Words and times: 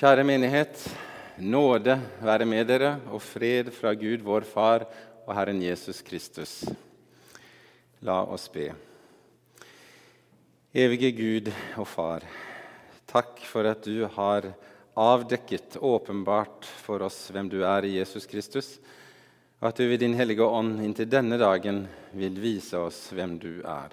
Kjære 0.00 0.22
menighet. 0.24 0.78
Nåde 1.44 1.92
være 2.24 2.46
med 2.48 2.70
dere 2.70 2.94
og 3.12 3.20
fred 3.20 3.66
fra 3.68 3.90
Gud, 3.92 4.22
vår 4.24 4.46
Far 4.48 4.86
og 5.26 5.34
Herren 5.36 5.60
Jesus 5.60 6.00
Kristus. 6.00 6.54
La 8.08 8.22
oss 8.24 8.46
be. 8.48 8.70
Evige 10.72 11.10
Gud 11.18 11.52
og 11.76 11.84
Far, 11.92 12.24
takk 13.12 13.44
for 13.44 13.68
at 13.68 13.84
du 13.84 14.08
har 14.16 14.48
avdekket 14.96 15.76
åpenbart 15.76 16.64
for 16.80 17.04
oss 17.04 17.26
hvem 17.28 17.52
du 17.52 17.60
er 17.60 17.84
i 17.84 17.98
Jesus 17.98 18.24
Kristus, 18.24 18.78
og 19.60 19.68
at 19.68 19.84
du 19.84 19.84
ved 19.84 20.00
Din 20.00 20.16
Hellige 20.16 20.48
Ånd 20.48 20.80
inntil 20.80 21.12
denne 21.12 21.36
dagen 21.36 21.84
vil 22.16 22.40
vise 22.40 22.80
oss 22.88 23.10
hvem 23.12 23.36
du 23.36 23.58
er. 23.60 23.92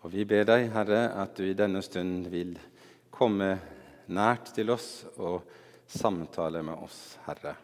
Og 0.00 0.16
Vi 0.16 0.24
ber 0.24 0.48
deg, 0.48 0.70
Herre, 0.72 1.10
at 1.20 1.36
du 1.36 1.44
i 1.44 1.56
denne 1.58 1.84
stund 1.84 2.32
vil 2.32 2.56
komme 3.12 3.58
nært 4.12 4.52
til 4.56 4.70
oss 4.74 5.06
og 5.16 5.42
samtale 5.86 6.62
med 6.66 6.82
oss, 6.82 7.16
Herre. 7.26 7.56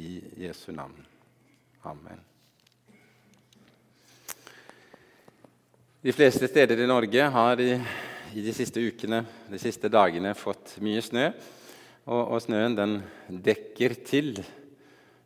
I 0.00 0.22
Jesu 0.40 0.70
navn. 0.72 1.02
Amen. 1.84 2.20
De 6.02 6.14
fleste 6.14 6.48
steder 6.48 6.80
i 6.80 6.86
Norge 6.88 7.26
har 7.34 7.60
i, 7.62 7.76
i 8.34 8.42
de 8.42 8.54
siste 8.56 8.80
ukene, 8.80 9.20
de 9.52 9.60
siste 9.60 9.90
dagene, 9.92 10.32
fått 10.34 10.78
mye 10.82 11.02
snø. 11.04 11.28
Og, 12.08 12.22
og 12.34 12.40
snøen 12.42 12.74
den 12.74 12.96
dekker 13.28 13.94
til 14.02 14.40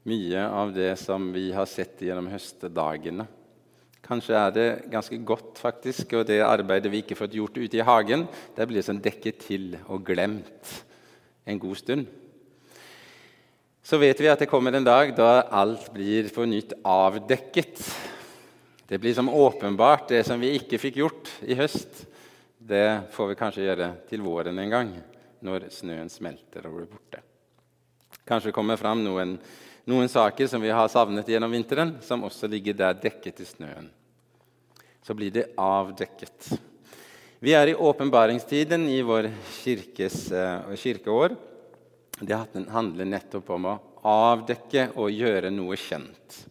mye 0.07 0.43
av 0.45 0.75
det 0.77 0.93
som 1.01 1.31
vi 1.33 1.49
har 1.57 1.67
sett 1.71 2.03
gjennom 2.05 2.29
høstdagene. 2.31 3.25
Kanskje 4.07 4.37
er 4.39 4.53
det 4.55 4.67
ganske 4.93 5.19
godt, 5.27 5.59
faktisk, 5.59 6.13
og 6.15 6.29
det 6.29 6.39
arbeidet 6.47 6.93
vi 6.93 7.01
ikke 7.03 7.19
fått 7.19 7.35
gjort 7.35 7.57
ute 7.59 7.81
i 7.81 7.87
hagen, 7.87 8.27
det 8.55 8.67
blir 8.71 8.85
sånn 8.87 9.03
dekket 9.03 9.41
til 9.49 9.73
og 9.91 10.05
glemt 10.07 10.77
en 11.47 11.59
god 11.59 11.81
stund. 11.81 12.07
Så 13.87 13.99
vet 14.03 14.19
vi 14.19 14.31
at 14.31 14.41
det 14.43 14.51
kommer 14.51 14.75
en 14.75 14.87
dag 14.87 15.13
da 15.15 15.47
alt 15.55 15.93
blir 15.95 16.27
på 16.35 16.47
nytt 16.47 16.73
avdekket. 16.87 17.83
Det 18.87 18.99
blir 19.03 19.15
som 19.15 19.31
åpenbart, 19.31 20.09
det 20.11 20.25
som 20.27 20.43
vi 20.43 20.55
ikke 20.59 20.79
fikk 20.83 20.99
gjort 21.03 21.31
i 21.47 21.59
høst. 21.59 22.05
Det 22.59 23.11
får 23.15 23.31
vi 23.31 23.39
kanskje 23.39 23.67
gjøre 23.67 23.93
til 24.11 24.23
våren 24.27 24.59
en 24.59 24.75
gang, 24.75 24.91
når 25.47 25.69
snøen 25.75 26.11
smelter 26.11 26.67
og 26.67 26.81
blir 26.81 26.91
borte. 26.91 27.23
Kanskje 28.27 28.55
kommer 28.55 28.79
fram 28.79 29.05
noen, 29.07 29.37
noen 29.87 30.09
saker 30.11 30.49
som 30.51 30.63
vi 30.63 30.73
har 30.75 30.89
savnet 30.91 31.29
gjennom 31.31 31.53
vinteren, 31.55 31.95
som 32.03 32.25
også 32.27 32.51
ligger 32.51 32.75
der 32.75 32.97
dekket 32.99 33.41
i 33.41 33.47
snøen. 33.47 33.91
Så 35.07 35.15
blir 35.15 35.31
det 35.31 35.53
avdekket. 35.55 36.51
Vi 37.39 37.53
er 37.55 37.71
i 37.71 37.77
åpenbaringstiden 37.79 38.89
i 38.91 38.99
vår 39.07 39.29
kirkes, 39.61 40.33
uh, 40.35 40.75
kirkeår. 40.75 41.37
Det 42.19 42.39
handler 42.73 43.07
nettopp 43.07 43.51
om 43.55 43.69
å 43.71 43.79
avdekke 44.07 44.89
og 44.97 45.13
gjøre 45.13 45.53
noe 45.55 45.77
kjent. 45.79 46.43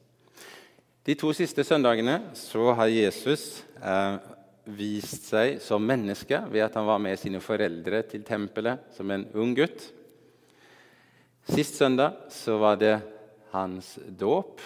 De 1.06 1.16
to 1.18 1.32
siste 1.38 1.64
søndagene 1.66 2.20
så 2.38 2.72
har 2.78 2.90
Jesus 2.90 3.64
eh, 3.78 4.16
vist 4.66 5.28
seg 5.30 5.60
som 5.62 5.84
menneske 5.86 6.40
ved 6.50 6.64
at 6.66 6.78
han 6.80 6.88
var 6.88 7.02
med 7.02 7.20
sine 7.22 7.42
foreldre 7.44 8.02
til 8.10 8.24
tempelet 8.26 8.88
som 8.96 9.12
en 9.14 9.28
ung 9.38 9.54
gutt. 9.58 9.84
Sist 11.46 11.78
søndag 11.78 12.26
så 12.34 12.58
var 12.58 12.80
det 12.82 12.96
hans 13.56 13.96
dåp, 14.06 14.60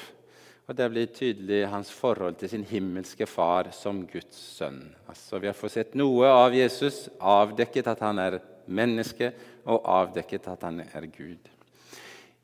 og 0.70 0.78
det 0.78 0.86
blir 0.94 1.14
tydelig 1.14 1.64
hans 1.72 1.90
forhold 1.90 2.36
til 2.38 2.52
sin 2.52 2.66
himmelske 2.70 3.26
far 3.26 3.72
som 3.74 4.04
Guds 4.10 4.38
sønn. 4.58 4.84
Altså, 5.10 5.40
vi 5.42 5.50
har 5.50 5.58
fått 5.58 5.74
sett 5.78 5.96
noe 5.98 6.30
av 6.30 6.54
Jesus, 6.54 7.08
avdekket 7.18 7.90
at 7.90 8.04
han 8.06 8.22
er 8.22 8.38
menneske, 8.70 9.32
og 9.70 9.86
avdekket 9.90 10.46
at 10.52 10.68
han 10.68 10.84
er 10.84 11.08
Gud. 11.10 11.50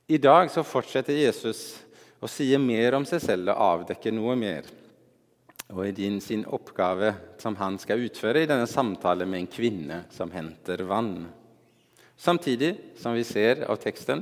I 0.09 0.17
dag 0.21 0.49
så 0.53 0.65
fortsetter 0.65 1.17
Jesus 1.17 1.61
å 2.21 2.29
si 2.29 2.49
mer 2.61 2.97
om 2.97 3.05
seg 3.05 3.21
selv 3.21 3.53
og 3.53 3.61
avdekke 3.67 4.13
noe 4.13 4.35
mer. 4.37 4.67
Og 5.73 5.87
i 5.89 6.09
sin 6.21 6.45
oppgave 6.45 7.13
som 7.41 7.57
han 7.57 7.79
skal 7.81 8.03
utføre 8.05 8.43
i 8.43 8.49
denne 8.49 8.67
samtalen 8.69 9.29
med 9.29 9.43
en 9.43 9.53
kvinne 9.53 10.03
som 10.13 10.33
henter 10.33 10.83
vann. 10.85 11.25
Samtidig 12.17 12.75
som 13.01 13.13
vi 13.17 13.25
ser 13.25 13.65
av 13.65 13.81
teksten, 13.81 14.21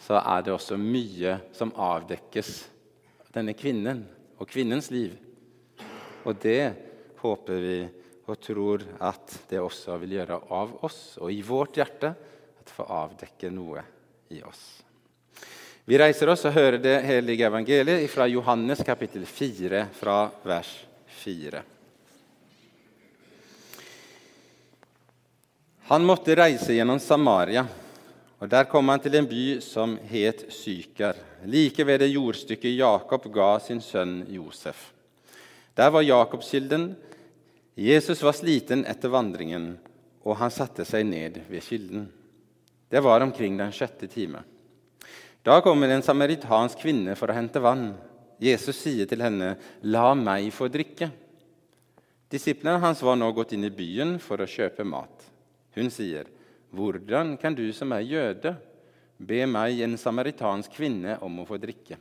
så 0.00 0.18
er 0.20 0.44
det 0.44 0.54
også 0.54 0.78
mye 0.80 1.36
som 1.56 1.72
avdekkes 1.76 2.52
av 3.24 3.32
denne 3.36 3.54
kvinnen 3.54 4.04
og 4.40 4.48
kvinnens 4.48 4.90
liv. 4.92 5.12
Og 6.24 6.36
det 6.40 6.72
håper 7.20 7.64
vi 7.64 7.78
og 8.30 8.38
tror 8.40 8.84
at 9.02 9.34
det 9.50 9.60
også 9.60 9.96
vil 10.02 10.18
gjøre 10.20 10.38
av 10.54 10.76
oss 10.86 11.00
og 11.20 11.32
i 11.34 11.40
vårt 11.44 11.80
hjerte 11.80 12.12
at 12.60 12.72
få 12.72 12.86
avdekke 12.86 13.50
noe 13.52 13.82
i 14.30 14.40
oss. 14.46 14.62
Vi 15.84 15.98
reiser 15.98 16.30
oss 16.30 16.44
og 16.46 16.54
hører 16.54 16.78
det 16.78 17.00
hellige 17.02 17.48
evangeliet 17.48 18.06
fra 18.12 18.28
Johannes 18.30 18.84
kapittel 18.86 19.24
4, 19.26 19.88
fra 19.96 20.22
vers 20.46 20.70
4. 21.24 21.62
Han 25.90 26.06
måtte 26.06 26.36
reise 26.38 26.76
gjennom 26.76 27.00
Samaria, 27.02 27.64
og 28.40 28.48
der 28.48 28.64
kom 28.64 28.88
han 28.88 29.02
til 29.04 29.18
en 29.18 29.28
by 29.28 29.44
som 29.60 29.98
het 30.08 30.46
Syker, 30.52 31.18
like 31.44 31.84
ved 31.84 32.00
det 32.00 32.08
jordstykket 32.14 32.78
Jakob 32.78 33.26
ga 33.32 33.58
sin 33.60 33.82
sønn 33.84 34.24
Josef. 34.32 34.92
Der 35.76 35.90
var 35.90 36.02
Jakobskilden. 36.02 36.94
Jesus 37.76 38.22
var 38.22 38.32
sliten 38.32 38.86
etter 38.88 39.12
vandringen, 39.12 39.74
og 40.24 40.36
han 40.40 40.50
satte 40.50 40.84
seg 40.88 41.04
ned 41.06 41.38
ved 41.48 41.64
kilden. 41.64 42.08
Det 42.90 43.00
var 43.04 43.20
omkring 43.20 43.58
den 43.60 43.72
sjette 43.72 44.08
time. 44.08 44.42
Da 45.44 45.60
kommer 45.60 45.88
en 45.88 46.04
samaritansk 46.04 46.80
kvinne 46.82 47.14
for 47.16 47.30
å 47.30 47.36
hente 47.36 47.60
vann. 47.62 47.94
Jesus 48.40 48.80
sier 48.80 49.06
til 49.06 49.20
henne, 49.20 49.56
'La 49.82 50.14
meg 50.14 50.50
få 50.52 50.68
drikke.' 50.68 51.12
Disiplene 52.30 52.80
hans 52.80 53.02
var 53.02 53.16
nå 53.16 53.32
gått 53.32 53.52
inn 53.52 53.64
i 53.64 53.70
byen 53.70 54.18
for 54.18 54.40
å 54.40 54.48
kjøpe 54.48 54.84
mat. 54.84 55.24
Hun 55.74 55.90
sier, 55.90 56.24
'Hvordan 56.70 57.36
kan 57.40 57.54
du 57.54 57.72
som 57.72 57.92
er 57.92 58.06
jøde, 58.06 58.56
be 59.18 59.46
meg, 59.46 59.80
en 59.80 59.96
samaritansk 59.98 60.70
kvinne, 60.72 61.18
om 61.22 61.40
å 61.40 61.46
få 61.46 61.58
drikke?' 61.58 61.98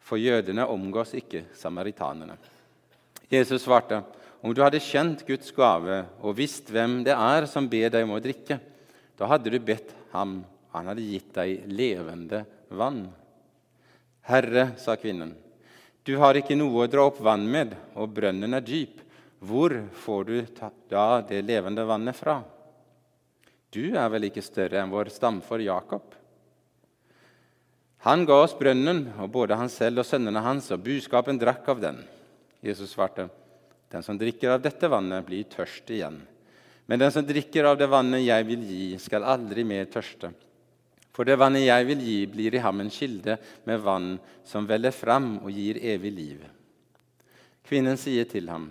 For 0.00 0.18
jødene 0.18 0.66
omgås 0.66 1.14
ikke 1.14 1.44
samaritanene. 1.54 2.36
Jesus 3.30 3.62
svarte, 3.62 4.02
'Om 4.42 4.54
du 4.54 4.62
hadde 4.62 4.80
kjent 4.80 5.26
Guds 5.26 5.50
gave 5.52 6.06
og 6.20 6.36
visst 6.36 6.70
hvem 6.70 7.04
det 7.04 7.14
er 7.14 7.46
som 7.46 7.68
ber 7.68 7.90
deg 7.90 8.04
om 8.04 8.16
å 8.16 8.22
drikke,' 8.22 8.60
da 9.16 9.26
hadde 9.26 9.50
du 9.50 9.58
bedt 9.58 9.94
ham 10.12 10.44
han 10.72 10.86
hadde 10.86 11.04
gitt 11.04 11.34
deg 11.34 11.66
levende 11.68 12.44
vann. 12.68 13.08
Herre, 14.22 14.70
sa 14.78 14.96
kvinnen, 14.96 15.34
du 16.04 16.16
har 16.16 16.38
ikke 16.38 16.56
noe 16.56 16.84
å 16.84 16.90
dra 16.90 17.04
opp 17.10 17.20
vann 17.20 17.44
med, 17.50 17.74
og 17.94 18.14
brønnen 18.14 18.54
er 18.56 18.64
dyp. 18.64 19.02
Hvor 19.40 19.74
får 20.04 20.24
du 20.24 20.36
da 20.90 21.20
det 21.26 21.42
levende 21.48 21.84
vannet 21.88 22.16
fra? 22.16 22.40
Du 23.70 23.94
er 23.94 24.08
vel 24.10 24.26
ikke 24.26 24.42
større 24.42 24.80
enn 24.82 24.90
vår 24.90 25.12
stamfar 25.14 25.62
Jakob? 25.62 26.16
Han 28.06 28.24
ga 28.26 28.40
oss 28.42 28.56
brønnen, 28.56 29.04
og 29.20 29.28
både 29.30 29.58
han 29.60 29.68
selv 29.70 30.02
og 30.02 30.08
sønnene 30.08 30.40
hans, 30.42 30.70
og 30.72 30.82
buskapen 30.82 31.38
drakk 31.38 31.68
av 31.68 31.82
den. 31.82 32.00
Jesus 32.64 32.94
svarte, 32.94 33.28
den 33.92 34.02
som 34.02 34.18
drikker 34.18 34.56
av 34.56 34.62
dette 34.64 34.88
vannet, 34.90 35.26
blir 35.26 35.46
tørst 35.52 35.90
igjen. 35.92 36.18
Men 36.90 37.02
den 37.02 37.12
som 37.14 37.26
drikker 37.26 37.68
av 37.68 37.76
det 37.78 37.86
vannet 37.92 38.24
jeg 38.24 38.46
vil 38.48 38.64
gi, 38.66 38.86
skal 38.98 39.26
aldri 39.28 39.62
mer 39.68 39.86
tørste. 39.92 40.32
For 41.14 41.28
det 41.28 41.36
vannet 41.38 41.66
jeg 41.66 41.86
vil 41.90 42.02
gi, 42.02 42.18
blir 42.32 42.56
i 42.56 42.62
ham 42.64 42.80
en 42.82 42.90
kilde 42.90 43.36
med 43.68 43.84
vann 43.84 44.14
som 44.48 44.66
veller 44.66 44.94
fram 44.94 45.36
og 45.44 45.50
gir 45.52 45.78
evig 45.92 46.12
liv. 46.16 46.42
Kvinnen 47.68 48.00
sier 48.00 48.26
til 48.26 48.48
ham, 48.50 48.70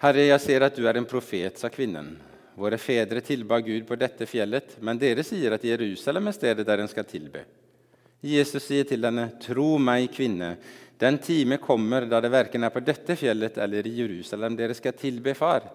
Herre, 0.00 0.30
jeg 0.30 0.40
ser 0.40 0.64
at 0.64 0.76
du 0.76 0.86
er 0.88 0.96
en 0.96 1.04
profet, 1.04 1.58
sa 1.60 1.68
kvinnen. 1.68 2.14
Våre 2.56 2.78
fedre 2.80 3.20
tilba 3.20 3.58
Gud 3.60 3.84
på 3.88 3.98
dette 4.00 4.24
fjellet, 4.28 4.78
men 4.80 4.96
dere 5.00 5.20
sier 5.24 5.52
at 5.52 5.64
Jerusalem 5.64 6.30
er 6.30 6.36
stedet 6.36 6.64
der 6.68 6.80
en 6.80 6.88
skal 6.88 7.04
tilbe. 7.08 7.42
Jesus 8.24 8.64
sier 8.64 8.88
til 8.88 9.04
henne, 9.04 9.26
Tro 9.44 9.74
meg, 9.80 10.08
kvinne, 10.12 10.54
den 11.00 11.18
time 11.20 11.56
kommer 11.60 12.08
da 12.08 12.20
det 12.20 12.32
verken 12.32 12.64
er 12.64 12.72
på 12.72 12.82
dette 12.84 13.16
fjellet 13.16 13.60
eller 13.60 13.86
i 13.88 13.94
Jerusalem 14.02 14.56
dere 14.56 14.76
skal 14.76 14.96
tilbe 14.96 15.36
Far. 15.36 15.68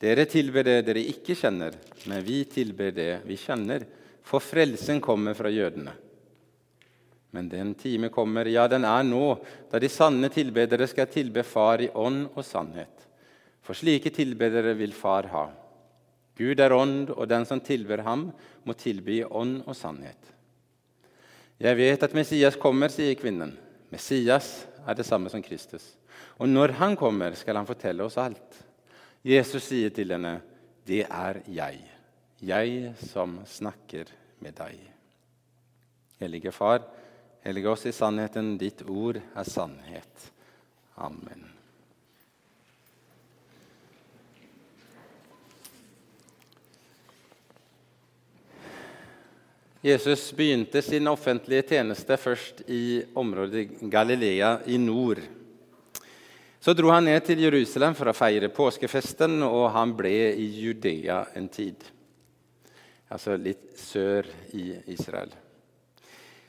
Dere 0.00 0.24
tilber 0.28 0.64
det 0.64 0.78
dere 0.88 1.04
ikke 1.12 1.36
kjenner, 1.36 1.76
men 2.08 2.24
vi 2.24 2.42
tilber 2.48 2.90
det 2.96 3.10
vi 3.28 3.36
kjenner, 3.40 3.84
for 4.24 4.40
frelsen 4.40 5.00
kommer 5.04 5.36
fra 5.36 5.52
jødene. 5.52 5.92
Men 7.36 7.52
den 7.52 7.76
time 7.76 8.08
kommer, 8.12 8.48
ja, 8.48 8.64
den 8.68 8.84
er 8.88 9.04
nå, 9.04 9.36
da 9.68 9.80
de 9.80 9.92
sanne 9.92 10.32
tilbedere 10.32 10.88
skal 10.88 11.12
tilbe 11.12 11.44
Far 11.44 11.84
i 11.84 11.92
ånd 11.92 12.30
og 12.32 12.44
sannhet. 12.44 13.11
For 13.62 13.78
slike 13.78 14.10
tilbedere 14.14 14.74
vil 14.78 14.94
Far 14.96 15.28
ha. 15.30 15.46
Gud 16.38 16.60
er 16.60 16.74
ånd, 16.74 17.12
og 17.12 17.28
den 17.30 17.44
som 17.46 17.60
tilber 17.62 18.02
ham, 18.06 18.30
må 18.64 18.74
tilby 18.78 19.20
ånd 19.28 19.60
og 19.66 19.76
sannhet. 19.76 20.32
Jeg 21.62 21.78
vet 21.78 22.02
at 22.02 22.14
Messias 22.16 22.56
kommer, 22.58 22.90
sier 22.90 23.14
kvinnen. 23.18 23.52
Messias 23.92 24.64
er 24.88 24.96
det 24.98 25.06
samme 25.06 25.30
som 25.30 25.44
Kristus. 25.44 25.84
Og 26.40 26.48
når 26.48 26.74
han 26.80 26.96
kommer, 26.98 27.36
skal 27.38 27.60
han 27.60 27.68
fortelle 27.68 28.02
oss 28.02 28.18
alt. 28.18 28.56
Jesus 29.22 29.68
sier 29.68 29.90
til 29.94 30.10
henne, 30.10 30.40
'Det 30.84 31.06
er 31.06 31.42
jeg, 31.46 31.78
jeg 32.42 32.94
som 32.98 33.38
snakker 33.46 34.10
med 34.40 34.54
deg'. 34.54 34.90
Hellige 36.18 36.52
Far, 36.52 36.82
hellige 37.44 37.68
oss 37.68 37.86
i 37.86 37.92
sannheten. 37.92 38.58
Ditt 38.58 38.82
ord 38.82 39.16
er 39.36 39.44
sannhet. 39.44 40.32
Amen. 40.96 41.51
Jesus 49.82 50.28
begynte 50.32 50.78
sin 50.82 51.08
offentlige 51.10 51.64
tjeneste 51.72 52.14
først 52.14 52.60
i 52.70 53.02
området 53.18 53.64
Galilea 53.90 54.60
i 54.70 54.76
nord. 54.78 55.18
Så 56.62 56.70
dro 56.78 56.92
han 56.94 57.08
ned 57.10 57.24
til 57.26 57.42
Jerusalem 57.42 57.96
for 57.98 58.06
å 58.06 58.14
feire 58.14 58.52
påskefesten, 58.54 59.40
og 59.42 59.72
han 59.74 59.96
ble 59.98 60.14
i 60.38 60.46
Judea 60.62 61.24
en 61.34 61.50
tid. 61.50 61.82
Altså 63.10 63.34
litt 63.34 63.72
sør 63.82 64.30
i 64.54 64.68
Israel. 64.94 65.34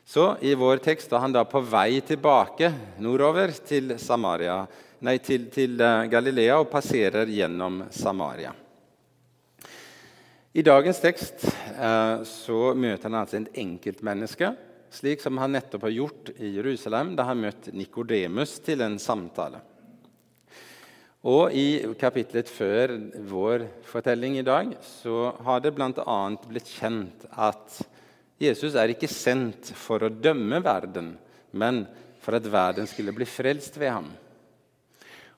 Så 0.05 0.35
i 0.45 0.53
vår 0.53 0.83
tekst 0.85 1.09
er 1.09 1.25
han 1.25 1.33
da 1.33 1.41
på 1.49 1.63
vei 1.65 2.03
tilbake 2.05 2.69
nordover 3.01 3.55
til, 3.65 3.95
Samaria, 3.97 4.61
nei, 5.01 5.17
til, 5.25 5.49
til 5.49 5.81
eh, 5.81 6.05
Galilea 6.11 6.61
og 6.61 6.69
passerer 6.69 7.33
gjennom 7.33 7.87
Samaria. 7.89 8.53
I 10.53 10.61
dagens 10.61 10.99
tekst 11.01 11.47
eh, 11.49 12.19
så 12.29 12.57
møter 12.77 13.07
han 13.07 13.15
altså 13.17 13.39
et 13.39 13.55
enkeltmenneske, 13.57 14.51
slik 14.93 15.23
som 15.23 15.39
han 15.41 15.55
nettopp 15.55 15.87
har 15.87 15.93
gjort 15.95 16.29
i 16.37 16.51
Jerusalem, 16.53 17.15
da 17.17 17.25
han 17.25 17.41
møtte 17.41 17.73
Nikodemus 17.73 18.59
til 18.61 18.83
en 18.85 18.99
samtale. 19.01 19.63
Og 21.25 21.55
i 21.57 21.81
kapitlet 21.97 22.51
før 22.53 22.93
vår 23.31 23.65
fortelling 23.89 24.37
i 24.37 24.45
dag 24.45 24.75
så 24.85 25.31
har 25.41 25.63
det 25.63 25.73
bl.a. 25.73 26.19
blitt 26.45 26.69
kjent 26.69 27.25
at 27.33 27.79
Jesus 28.37 28.77
er 28.77 28.93
ikke 28.93 29.09
sendt 29.09 29.73
for 29.73 30.05
å 30.05 30.13
dømme 30.13 30.61
verden, 30.61 31.15
men 31.57 31.87
for 32.21 32.37
at 32.37 32.45
verden 32.45 32.85
skulle 32.91 33.15
bli 33.15 33.25
frelst 33.25 33.81
ved 33.81 33.95
ham. 33.95 34.13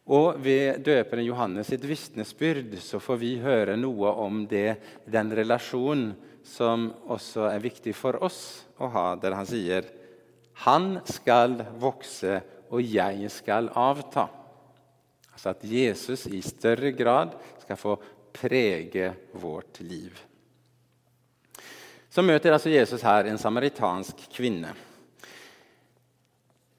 Og 0.05 0.37
ved 0.37 0.83
døperen 0.85 1.25
Johannes 1.25 1.71
sitt 1.71 1.85
vitnesbyrd 1.87 2.75
så 2.83 2.99
får 3.01 3.17
vi 3.21 3.31
høre 3.41 3.77
noe 3.79 4.11
om 4.21 4.43
det, 4.49 4.77
den 5.09 5.31
relasjonen 5.33 6.11
som 6.45 6.91
også 7.09 7.47
er 7.49 7.63
viktig 7.63 7.95
for 7.97 8.19
oss 8.23 8.67
å 8.77 8.91
ha, 8.93 9.07
der 9.17 9.33
han 9.33 9.49
sier 9.49 9.87
Han 10.61 10.99
skal 11.09 11.57
vokse, 11.81 12.37
og 12.69 12.85
jeg 12.85 13.27
skal 13.33 13.67
avta. 13.75 14.29
Altså 15.33 15.51
at 15.51 15.65
Jesus 15.67 16.27
i 16.31 16.39
større 16.45 16.93
grad 16.95 17.33
skal 17.63 17.79
få 17.79 17.97
prege 18.35 19.09
vårt 19.41 19.81
liv. 19.83 20.15
Så 22.07 22.23
møter 22.23 22.55
altså 22.55 22.71
Jesus 22.71 23.03
her 23.03 23.27
en 23.27 23.41
samaritansk 23.41 24.29
kvinne. 24.31 24.71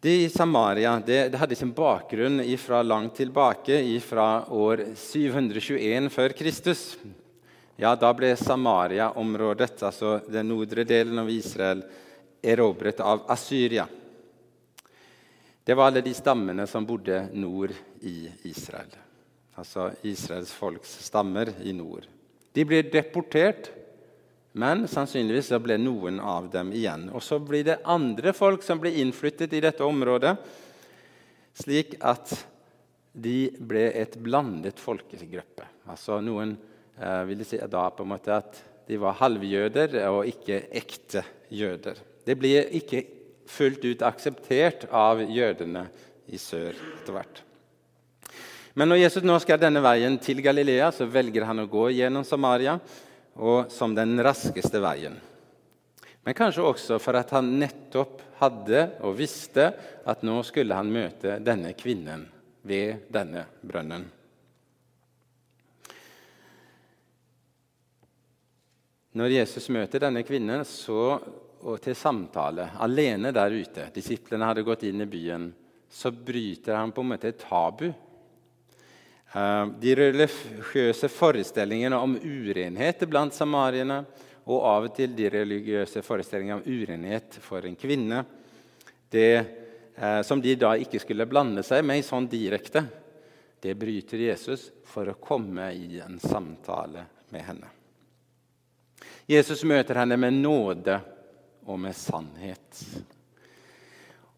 I 0.09 0.29
Samaria 0.29 1.03
det, 1.07 1.29
det 1.29 1.39
hadde 1.39 1.55
sin 1.55 1.73
bakgrunn 1.73 2.43
fra 2.59 2.83
langt 2.83 3.17
tilbake, 3.17 4.01
fra 4.01 4.45
år 4.49 4.85
721 4.95 6.11
før 6.11 6.29
Kristus. 6.29 6.97
Ja, 7.77 7.97
Da 7.97 8.13
ble 8.15 8.37
Samaria-området, 8.37 9.83
altså 9.83 10.21
den 10.29 10.49
nordre 10.49 10.85
delen 10.85 11.19
av 11.19 11.31
Israel, 11.31 11.83
erobret 12.43 13.01
av 13.01 13.25
Asyria. 13.29 13.89
Det 15.65 15.75
var 15.75 15.91
alle 15.91 16.01
de 16.01 16.15
stammene 16.15 16.67
som 16.67 16.87
bodde 16.87 17.29
nord 17.33 17.73
i 18.01 18.31
Israel. 18.47 18.93
Altså 19.59 19.91
Israels 20.03 20.53
folks 20.53 20.93
stammer 21.09 21.51
i 21.65 21.73
nord. 21.73 22.07
De 22.53 22.65
ble 22.65 22.85
deportert 22.87 23.73
men 24.57 24.87
sannsynligvis 24.89 25.51
så 25.53 25.59
ble 25.61 25.77
noen 25.77 26.17
av 26.21 26.47
dem 26.49 26.71
igjen. 26.73 27.11
Og 27.13 27.21
så 27.21 27.37
blir 27.45 27.67
det 27.67 27.83
andre 27.85 28.33
folk 28.33 28.63
som 28.65 28.81
blir 28.81 28.97
innflyttet 29.03 29.53
i 29.53 29.61
dette 29.61 29.85
området, 29.85 30.33
slik 31.61 31.99
at 32.01 32.33
de 33.13 33.51
ble 33.61 33.85
et 34.01 34.17
blandet 34.21 34.81
folkegruppe. 34.81 35.67
Altså 35.93 36.23
Noen 36.25 36.55
eh, 36.97 37.23
ville 37.29 37.45
si 37.45 37.61
da 37.61 37.85
på 37.93 38.07
en 38.07 38.13
måte 38.15 38.33
at 38.33 38.63
de 38.89 38.97
var 39.03 39.19
halvjøder 39.21 39.99
og 40.09 40.29
ikke 40.31 40.63
ekte 40.81 41.25
jøder. 41.53 42.01
Det 42.25 42.37
blir 42.41 42.73
ikke 42.81 43.03
fullt 43.53 43.85
ut 43.85 44.05
akseptert 44.09 44.89
av 44.89 45.21
jødene 45.21 45.85
i 46.33 46.41
sør 46.41 46.73
etter 46.73 47.13
hvert. 47.13 47.43
Men 48.77 48.89
når 48.89 49.05
Jesus 49.05 49.25
nå 49.25 49.37
skal 49.41 49.61
denne 49.61 49.85
veien 49.85 50.17
til 50.21 50.41
Galilea, 50.45 50.89
så 50.93 51.05
velger 51.09 51.45
han 51.49 51.61
å 51.61 51.69
gå 51.69 51.91
gjennom 51.97 52.25
Samaria 52.25 52.79
og 53.37 53.73
som 53.73 53.95
den 53.95 54.17
raskeste 54.25 54.81
veien. 54.83 55.17
Men 56.27 56.35
kanskje 56.35 56.65
også 56.67 56.99
for 56.99 57.19
at 57.21 57.31
han 57.37 57.53
nettopp 57.61 58.23
hadde 58.41 58.83
og 59.07 59.15
visste 59.19 59.69
at 60.09 60.25
nå 60.27 60.41
skulle 60.45 60.75
han 60.75 60.91
møte 60.93 61.39
denne 61.45 61.71
kvinnen 61.79 62.27
ved 62.67 63.07
denne 63.13 63.45
brønnen. 63.63 64.09
Når 69.17 69.33
Jesus 69.33 69.71
møter 69.73 70.03
denne 70.03 70.21
kvinnen 70.29 70.65
så, 70.69 71.17
og 71.67 71.79
til 71.83 71.97
samtale 71.97 72.67
alene 72.85 73.31
der 73.33 73.55
ute 73.55 73.87
Disiplene 73.95 74.51
hadde 74.51 74.65
gått 74.67 74.85
inn 74.87 75.01
i 75.07 75.09
byen. 75.09 75.47
Så 75.89 76.11
bryter 76.13 76.77
han 76.77 76.93
på 76.93 77.01
en 77.01 77.15
måte 77.15 77.31
et 77.31 77.41
tabu 77.41 77.87
de 79.33 79.95
religiøse 79.99 81.09
forestillingene 81.13 81.99
om 81.99 82.15
urenhet 82.17 83.03
blant 83.11 83.35
samariene 83.35 83.99
og 84.47 84.63
av 84.63 84.87
og 84.87 84.95
til 84.95 85.15
de 85.19 85.27
religiøse 85.33 86.03
forestillingene 86.07 86.61
om 86.61 86.67
urenhet 86.67 87.39
for 87.43 87.67
en 87.67 87.75
kvinne, 87.77 88.23
det, 89.11 89.33
eh, 89.97 90.21
som 90.23 90.41
de 90.41 90.55
da 90.55 90.77
ikke 90.79 91.01
skulle 91.03 91.27
blande 91.27 91.65
seg 91.67 91.83
med 91.85 92.05
sånn 92.07 92.29
direkte, 92.31 92.85
det 93.61 93.75
bryter 93.75 94.23
Jesus 94.29 94.69
for 94.87 95.11
å 95.11 95.19
komme 95.19 95.73
i 95.75 95.99
en 96.05 96.21
samtale 96.23 97.03
med 97.35 97.43
henne. 97.43 97.73
Jesus 99.27 99.65
møter 99.67 99.99
henne 99.99 100.17
med 100.21 100.39
nåde 100.39 101.01
og 101.67 101.81
med 101.83 101.97
sannhet. 101.99 102.85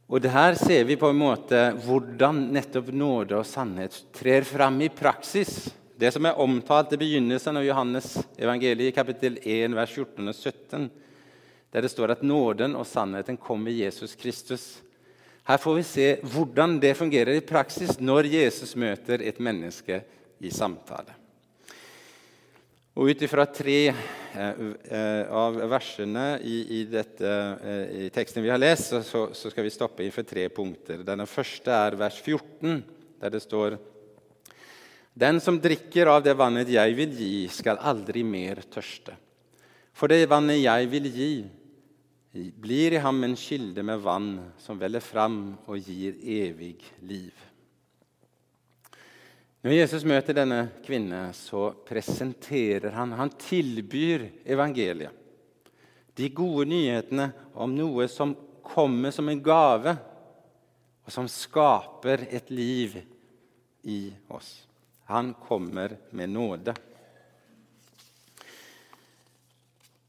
Og 0.08 0.24
Her 0.24 0.54
ser 0.56 0.86
vi 0.88 0.96
på 0.96 1.10
en 1.12 1.18
måte 1.20 1.58
hvordan 1.84 2.46
nettopp 2.54 2.86
nåde 2.96 3.36
og 3.36 3.44
sannhet 3.44 3.92
trer 4.16 4.46
fram 4.48 4.80
i 4.80 4.88
praksis. 4.88 5.68
Det 6.00 6.08
som 6.14 6.24
er 6.24 6.40
omtalt 6.40 6.94
i 6.96 7.00
begynnelsen 7.00 7.58
av 7.60 7.66
Johannes 7.66 8.14
evangeliet, 8.40 8.94
kapittel 8.96 9.36
1, 9.42 9.76
vers 9.76 9.92
14 9.92 10.32
og 10.32 10.34
17, 10.34 10.88
der 11.68 11.84
det 11.84 11.92
står 11.92 12.14
at 12.14 12.24
nåden 12.24 12.78
og 12.78 12.88
sannheten 12.88 13.36
kommer 13.36 13.74
Jesus 13.74 14.16
Kristus. 14.16 14.64
Her 15.44 15.60
får 15.60 15.76
vi 15.76 15.84
se 15.84 16.08
hvordan 16.24 16.78
det 16.80 16.96
fungerer 16.96 17.36
i 17.36 17.44
praksis 17.44 17.98
når 18.00 18.32
Jesus 18.32 18.76
møter 18.80 19.20
et 19.20 19.40
menneske 19.44 20.00
i 20.40 20.48
samtale. 20.54 21.12
Og 22.98 23.12
ut 23.12 23.20
ifra 23.22 23.44
tre 23.46 23.76
eh, 23.86 24.62
eh, 24.90 25.28
av 25.30 25.54
versene 25.70 26.40
i, 26.42 26.56
i, 26.80 26.84
dette, 26.90 27.28
eh, 27.62 27.92
i, 27.94 28.08
teksten 28.10 28.42
vi 28.42 28.50
har 28.50 28.58
lest, 28.58 28.96
så, 29.06 29.28
så 29.30 29.52
skal 29.52 29.68
vi 29.68 29.70
stoppe 29.70 30.02
inn 30.02 30.10
for 30.10 30.26
tre 30.26 30.48
punkter. 30.50 31.04
Den 31.06 31.22
første 31.30 31.70
er 31.70 31.94
vers 32.00 32.18
14, 32.18 32.80
der 33.22 33.34
det 33.34 33.42
står 33.44 33.76
Den 35.14 35.38
som 35.42 35.60
drikker 35.62 36.10
av 36.10 36.24
det 36.26 36.34
vannet 36.38 36.74
jeg 36.74 36.96
vil 36.98 37.14
gi, 37.14 37.30
skal 37.54 37.78
aldri 37.78 38.24
mer 38.26 38.64
tørste. 38.66 39.14
For 39.94 40.10
det 40.10 40.26
vannet 40.30 40.58
jeg 40.58 40.90
vil 40.90 41.06
gi, 41.14 41.32
blir 42.58 42.98
i 42.98 43.02
ham 43.02 43.22
en 43.22 43.38
kilde 43.38 43.82
med 43.86 44.02
vann 44.02 44.32
som 44.58 44.78
veller 44.78 45.02
fram 45.02 45.54
og 45.70 45.78
gir 45.78 46.18
evig 46.18 46.82
liv. 47.06 47.47
Når 49.62 49.74
Jesus 49.74 50.04
møter 50.06 50.36
denne 50.38 50.60
kvinnen, 50.84 51.32
så 51.34 51.72
presenterer 51.86 52.94
han 52.94 53.12
Han 53.18 53.32
tilbyr 53.40 54.28
evangeliet. 54.46 55.14
De 56.14 56.28
gode 56.34 56.66
nyhetene 56.66 57.30
om 57.54 57.74
noe 57.74 58.08
som 58.10 58.34
kommer 58.62 59.14
som 59.14 59.28
en 59.30 59.42
gave, 59.42 59.94
og 61.06 61.14
som 61.14 61.28
skaper 61.30 62.26
et 62.28 62.50
liv 62.50 62.98
i 63.86 64.12
oss. 64.34 64.66
Han 65.08 65.32
kommer 65.46 65.94
med 66.10 66.34
nåde. 66.34 66.74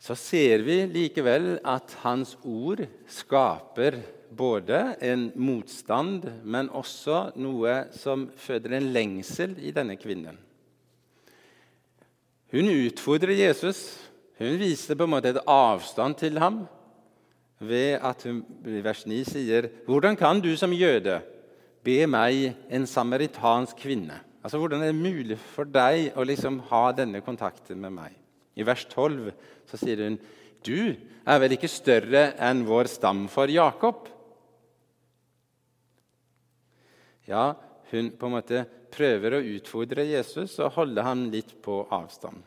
så 0.09 0.15
ser 0.17 0.63
vi 0.65 0.87
likevel 0.89 1.59
at 1.69 1.91
hans 2.01 2.31
ord 2.41 2.81
skaper 3.13 3.99
både 4.29 4.95
en 5.01 5.29
motstand, 5.35 6.27
men 6.43 6.69
også 6.69 7.29
noe 7.39 7.85
som 7.95 8.27
føder 8.37 8.77
en 8.77 8.91
lengsel 8.93 9.55
i 9.61 9.73
denne 9.75 9.97
kvinnen. 9.99 10.37
Hun 12.49 12.69
utfordrer 12.73 13.37
Jesus. 13.37 13.81
Hun 14.39 14.55
viser 14.61 14.97
på 14.97 15.05
en 15.05 15.13
måte 15.13 15.33
et 15.33 15.41
avstand 15.45 16.17
til 16.21 16.39
ham 16.41 16.63
ved 17.59 17.99
at 17.99 18.23
hun 18.23 18.39
i 18.71 18.79
vers 18.81 19.03
9 19.03 19.19
sier 19.27 19.67
Hvordan 19.85 20.15
kan 20.17 20.39
du 20.39 20.53
som 20.57 20.71
jøde 20.73 21.19
be 21.83 22.05
meg, 22.07 22.55
en 22.71 22.87
samaritansk 22.87 23.77
kvinne? 23.83 24.15
Altså, 24.43 24.57
Hvordan 24.57 24.81
er 24.81 24.93
det 24.93 25.01
mulig 25.01 25.37
for 25.53 25.67
deg 25.67 26.15
å 26.15 26.23
liksom 26.23 26.61
ha 26.71 26.89
denne 26.95 27.21
kontakten 27.21 27.81
med 27.83 27.93
meg? 27.93 28.15
I 28.55 28.65
vers 28.65 28.85
12 28.87 29.31
så 29.69 29.79
sier 29.79 30.05
hun 30.07 30.17
du 30.65 30.95
er 31.23 31.39
vel 31.39 31.53
ikke 31.55 31.69
større 31.71 32.33
enn 32.43 32.65
vår 32.67 32.89
stamfar 32.91 33.51
Jakob? 33.51 34.07
Ja, 37.29 37.53
hun 37.91 38.11
på 38.17 38.25
en 38.25 38.33
måte 38.33 38.63
prøver 38.89 39.37
å 39.37 39.43
utfordre 39.55 40.07
Jesus 40.09 40.55
og 40.63 40.73
holde 40.79 41.03
ham 41.05 41.27
litt 41.29 41.53
på 41.61 41.83
avstand. 41.93 42.41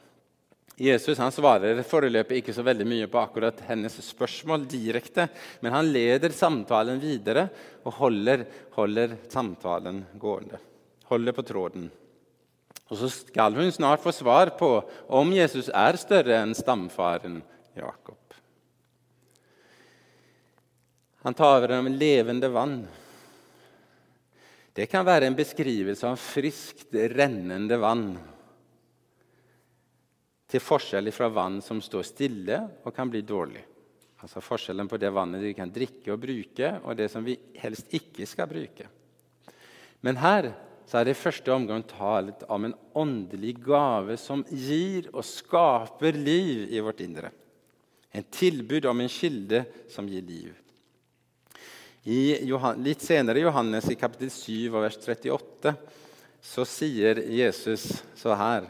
Jesus 0.82 1.20
han 1.20 1.30
svarer 1.30 1.82
foreløpig 1.86 2.40
ikke 2.40 2.54
så 2.56 2.64
veldig 2.66 2.86
mye 2.88 3.08
på 3.10 3.20
akkurat 3.20 3.60
hennes 3.68 3.94
spørsmål 4.02 4.64
direkte, 4.66 5.28
men 5.60 5.74
han 5.74 5.90
leder 5.94 6.34
samtalen 6.34 6.98
videre 7.02 7.46
og 7.84 7.98
holder, 8.00 8.46
holder 8.74 9.18
samtalen 9.30 10.02
gående. 10.18 10.58
Holder 11.12 11.36
på 11.36 11.44
tråden. 11.46 11.90
Og 12.88 12.98
Så 12.98 13.08
skal 13.12 13.54
hun 13.54 13.70
snart 13.72 14.02
få 14.02 14.12
svar 14.12 14.54
på 14.58 14.72
om 15.08 15.30
Jesus 15.32 15.68
er 15.68 15.96
større 16.00 16.40
enn 16.42 16.56
stamfaren 16.56 17.38
Jakob. 17.76 18.18
Han 21.22 21.38
taler 21.38 21.78
om 21.78 21.86
levende 21.86 22.50
vann. 22.50 22.80
Det 24.72 24.86
kan 24.88 25.04
være 25.04 25.28
en 25.28 25.36
beskrivelse 25.36 26.08
av 26.08 26.16
friskt, 26.20 26.94
rennende 27.12 27.76
vann 27.80 28.06
til 30.52 30.60
forskjell 30.60 31.12
fra 31.12 31.28
vann 31.32 31.60
som 31.64 31.80
står 31.80 32.06
stille 32.08 32.58
og 32.84 32.92
kan 32.96 33.10
bli 33.12 33.20
dårlig. 33.24 33.62
Altså 34.22 34.42
Forskjellen 34.44 34.88
på 34.88 35.00
det 35.02 35.10
vannet 35.12 35.42
vi 35.42 35.54
kan 35.56 35.72
drikke 35.72 36.12
og 36.14 36.20
bruke, 36.22 36.68
og 36.84 36.96
det 36.96 37.08
som 37.10 37.24
vi 37.26 37.34
helst 37.58 37.90
ikke 37.96 38.26
skal 38.28 38.48
bruke. 38.50 38.86
Men 40.04 40.20
her 40.22 40.52
er 40.92 41.06
det 41.06 41.14
i 41.14 41.20
første 41.20 41.52
omgang 41.54 41.84
talt 41.88 42.44
om 42.52 42.68
en 42.68 42.74
åndelig 42.98 43.56
gave 43.64 44.18
som 44.20 44.44
gir 44.50 45.08
og 45.12 45.24
skaper 45.26 46.16
liv 46.16 46.68
i 46.70 46.82
vårt 46.84 47.00
indre. 47.04 47.32
En 48.12 48.24
tilbud 48.28 48.86
om 48.90 49.00
en 49.00 49.10
kilde 49.10 49.64
som 49.90 50.08
gir 50.08 50.22
liv. 50.26 50.52
Johan, 52.02 52.82
litt 52.82 53.02
senere 53.04 53.38
i 53.38 53.44
Johannes 53.44 53.86
i 53.90 53.94
kapittel 53.94 54.30
7 54.30 54.72
vers 54.74 54.96
38 54.98 55.74
så 56.42 56.64
sier 56.66 57.20
Jesus 57.30 57.84
så 58.18 58.34
her 58.34 58.66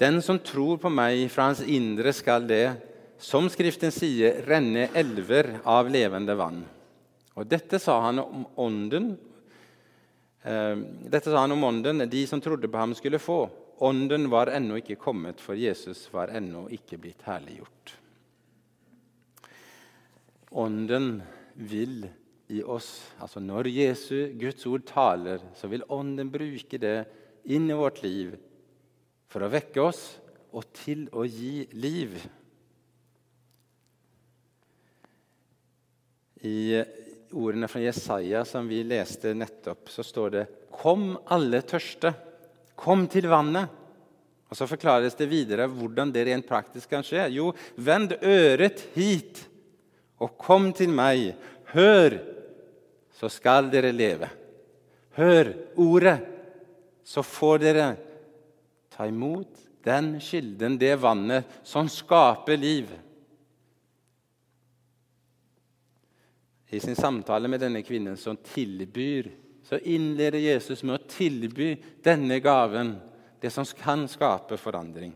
den 0.00 0.22
som 0.24 0.40
tror 0.40 0.80
på 0.80 0.90
meg, 0.90 1.26
fra 1.30 1.50
hans 1.50 1.60
indre 1.60 2.10
skal 2.16 2.48
det, 2.48 2.72
som 3.20 3.46
Skriften 3.52 3.92
sier, 3.94 4.40
renne 4.48 4.88
elver 4.96 5.60
av 5.70 5.86
levende 5.92 6.34
vann. 6.34 6.64
Og 7.38 7.46
dette 7.46 7.78
sa 7.78 8.00
han 8.02 8.18
om 8.18 8.42
ånden 8.58 9.12
eh, 10.42 10.74
dette 11.06 11.30
sa 11.30 11.44
han 11.44 11.54
om 11.54 11.62
ånden 11.68 12.08
de 12.10 12.24
som 12.26 12.42
trodde 12.42 12.68
på 12.68 12.80
ham, 12.80 12.96
skulle 12.98 13.22
få. 13.22 13.44
Ånden 13.86 14.26
var 14.32 14.50
ennå 14.50 14.80
ikke 14.80 14.98
kommet, 14.98 15.38
for 15.42 15.54
Jesus 15.54 16.08
var 16.14 16.34
ennå 16.34 16.66
ikke 16.74 16.98
blitt 16.98 17.22
herliggjort. 17.28 17.94
Ånden 20.64 21.22
vil 21.54 22.04
i 22.52 22.60
oss 22.62 22.90
altså 23.22 23.40
Når 23.40 23.70
Jesu, 23.72 24.16
Guds 24.36 24.66
ord, 24.68 24.84
taler, 24.88 25.42
så 25.56 25.68
vil 25.70 25.86
Ånden 25.88 26.30
bruke 26.32 26.78
det 26.80 26.98
inn 27.48 27.70
i 27.70 27.76
vårt 27.76 28.02
liv 28.04 28.34
for 29.32 29.44
å 29.44 29.50
vekke 29.52 29.82
oss 29.82 30.02
og 30.54 30.68
til 30.76 31.06
å 31.10 31.24
gi 31.26 31.64
liv. 31.74 32.12
I 36.44 36.82
ordene 37.34 37.68
fra 37.70 37.82
Jesaja 37.82 38.44
som 38.46 38.68
vi 38.68 38.82
leste 38.86 39.32
nettopp, 39.34 39.88
så 39.90 40.04
står 40.04 40.30
det 40.30 40.46
'Kom, 40.70 41.16
alle 41.26 41.62
tørste. 41.62 42.14
Kom 42.76 43.08
til 43.08 43.26
vannet.' 43.26 43.68
Og 44.50 44.56
Så 44.56 44.68
forklares 44.68 45.16
det 45.16 45.26
videre 45.26 45.66
hvordan 45.66 46.12
det 46.12 46.26
rent 46.26 46.46
praktisk 46.46 46.90
kan 46.90 47.02
skje. 47.02 47.32
Jo, 47.32 47.52
vend 47.76 48.12
øret 48.22 48.86
hit 48.94 49.48
og 50.24 50.38
kom 50.40 50.72
til 50.76 50.92
meg. 50.94 51.34
Hør, 51.74 52.18
så 53.14 53.30
skal 53.32 53.70
dere 53.72 53.92
leve. 53.94 54.30
Hør 55.18 55.52
ordet, 55.80 56.18
så 57.04 57.22
får 57.22 57.62
dere 57.62 57.92
Ta 58.94 59.08
imot 59.10 59.58
den 59.82 60.20
kilden, 60.22 60.76
det 60.78 60.94
vannet, 61.02 61.48
som 61.66 61.88
skaper 61.90 62.56
liv. 62.56 62.92
I 66.70 66.80
sin 66.80 66.94
samtale 66.94 67.50
med 67.50 67.60
denne 67.62 67.82
kvinnen 67.82 68.14
som 68.16 68.38
tilbyr, 68.38 69.32
så 69.66 69.80
innleder 69.82 70.38
Jesus 70.38 70.84
med 70.86 70.94
å 70.94 71.10
tilby 71.10 71.72
denne 72.06 72.38
gaven, 72.44 72.94
det 73.42 73.50
som 73.50 73.66
kan 73.78 74.06
skape 74.08 74.58
forandring. 74.62 75.10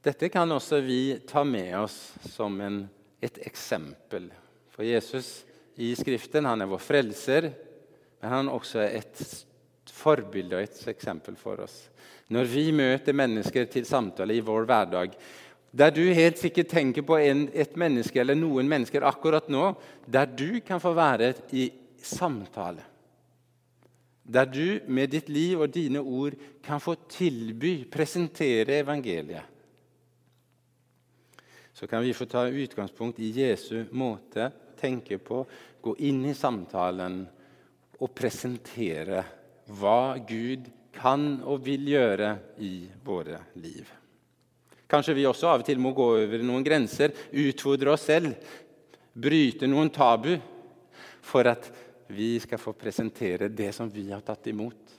Dette 0.00 0.30
kan 0.32 0.48
også 0.48 0.78
vi 0.80 1.18
ta 1.28 1.42
med 1.44 1.74
oss 1.76 1.96
som 2.32 2.54
en, 2.64 2.82
et 3.20 3.36
eksempel. 3.44 4.30
For 4.72 4.86
Jesus 4.86 5.42
i 5.76 5.90
Skriften 5.96 6.48
han 6.48 6.64
er 6.64 6.70
vår 6.70 6.80
frelser, 6.80 7.50
men 8.20 8.32
han 8.32 8.48
er 8.48 8.56
også 8.56 8.80
et 8.86 9.20
forbilde 9.92 10.56
og 10.56 10.64
et 10.64 10.80
eksempel 10.94 11.36
for 11.36 11.60
oss. 11.66 11.82
Når 12.32 12.48
vi 12.48 12.64
møter 12.72 13.16
mennesker 13.16 13.68
til 13.68 13.84
samtale 13.84 14.38
i 14.38 14.44
vår 14.44 14.64
hverdag, 14.70 15.18
der 15.70 15.92
du 15.92 16.02
helt 16.16 16.40
sikkert 16.40 16.72
tenker 16.72 17.04
på 17.06 17.18
en, 17.20 17.44
et 17.52 17.76
menneske 17.78 18.22
eller 18.22 18.38
noen 18.38 18.70
mennesker 18.70 19.04
akkurat 19.06 19.52
nå, 19.52 19.74
der 20.08 20.32
du 20.32 20.62
kan 20.64 20.80
få 20.80 20.94
være 20.96 21.34
i 21.52 21.68
samtale. 22.00 22.86
Der 24.24 24.48
du 24.48 24.80
med 24.88 25.12
ditt 25.12 25.28
liv 25.28 25.60
og 25.60 25.74
dine 25.74 26.00
ord 26.00 26.38
kan 26.64 26.80
få 26.80 26.96
tilby, 27.10 27.82
presentere 27.90 28.80
evangeliet. 28.80 29.49
Så 31.80 31.86
kan 31.86 32.02
vi 32.02 32.14
få 32.14 32.26
ta 32.28 32.44
utgangspunkt 32.48 33.18
i 33.18 33.30
Jesu 33.30 33.86
måte 33.90 34.50
tenke 34.76 35.16
på, 35.18 35.46
gå 35.80 35.94
inn 36.04 36.26
i 36.28 36.34
samtalen 36.36 37.22
og 37.96 38.12
presentere 38.12 39.22
hva 39.80 40.18
Gud 40.28 40.68
kan 40.92 41.38
og 41.40 41.64
vil 41.64 41.88
gjøre 41.88 42.34
i 42.60 42.74
våre 43.00 43.40
liv. 43.64 43.88
Kanskje 44.92 45.16
vi 45.16 45.24
også 45.24 45.48
av 45.48 45.64
og 45.64 45.70
til 45.70 45.80
må 45.80 45.94
gå 45.96 46.10
over 46.18 46.44
noen 46.44 46.68
grenser, 46.68 47.16
utfordre 47.32 47.96
oss 47.96 48.04
selv, 48.12 48.36
bryte 49.16 49.64
noen 49.64 49.88
tabu, 49.88 50.34
for 51.24 51.48
at 51.48 51.72
vi 52.12 52.34
skal 52.44 52.60
få 52.60 52.76
presentere 52.76 53.48
det 53.48 53.72
som 53.72 53.88
vi 53.88 54.10
har 54.12 54.20
tatt 54.20 54.52
imot. 54.52 54.98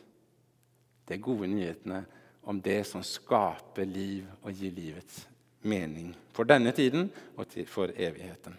De 1.05 1.21
gode 1.21 1.53
nyhetene 1.53 2.07
om 2.49 2.57
det 2.57 2.87
som 2.89 3.05
skaper 3.05 3.85
liv 3.85 4.25
og 4.41 4.49
gir 4.49 4.73
livets 4.73 5.27
mening 5.61 6.15
for 6.33 6.47
denne 6.49 6.71
tiden 6.75 7.09
og 7.35 7.53
for 7.69 7.93
evigheten. 7.95 8.57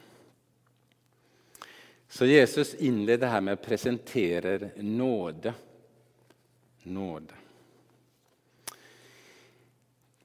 Så 2.13 2.27
Jesus 2.29 2.75
innleder 2.75 3.31
her 3.33 3.41
med 3.41 3.57
å 3.57 3.65
presentere 3.65 4.73
nåde 4.85 5.55
nåde. 6.83 7.35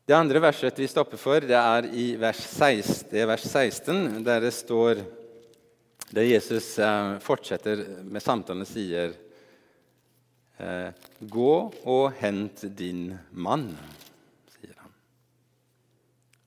Det 0.05 0.13
andre 0.13 0.39
verset 0.39 0.79
vi 0.79 0.87
stopper 0.87 1.19
for, 1.19 1.43
det 1.43 1.57
er 1.59 1.87
i 1.91 2.07
vers 2.19 2.39
16, 2.39 3.09
det 3.11 3.21
er 3.21 3.27
vers 3.27 3.43
16 3.43 4.23
der 4.25 4.43
det 4.47 4.55
står 4.55 5.05
Der 6.07 6.23
Jesus 6.23 6.79
eh, 6.79 7.17
fortsetter 7.19 7.81
med 8.07 8.23
samtalen 8.23 8.63
og 8.63 8.69
sier 8.69 9.11
eh, 10.55 10.93
Gå 11.19 11.55
og 11.83 12.05
hent 12.21 12.63
din 12.79 13.09
mann, 13.31 13.73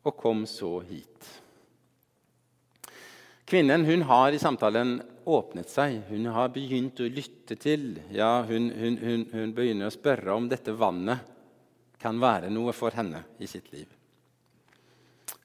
og 0.03 0.17
kom 0.17 0.47
så 0.49 0.79
hit. 0.89 1.29
Kvinnen 3.51 3.85
hun 3.85 4.03
har 4.07 4.33
i 4.33 4.39
samtalen 4.39 5.01
åpnet 5.27 5.71
seg. 5.71 5.97
Hun 6.09 6.29
har 6.31 6.53
begynt 6.55 7.01
å 7.03 7.09
lytte 7.11 7.57
til. 7.59 7.97
Ja, 8.15 8.45
hun, 8.47 8.69
hun, 8.71 8.99
hun, 9.03 9.25
hun, 9.33 9.55
begynner 9.57 9.91
å 9.91 9.95
spørre 9.95 10.37
om 10.37 10.47
dette 10.51 10.75
vannet 10.79 11.27
kan 12.01 12.21
være 12.23 12.49
noe 12.53 12.73
for 12.73 12.95
henne 12.97 13.25
i 13.43 13.49
sitt 13.51 13.67
liv. 13.75 13.89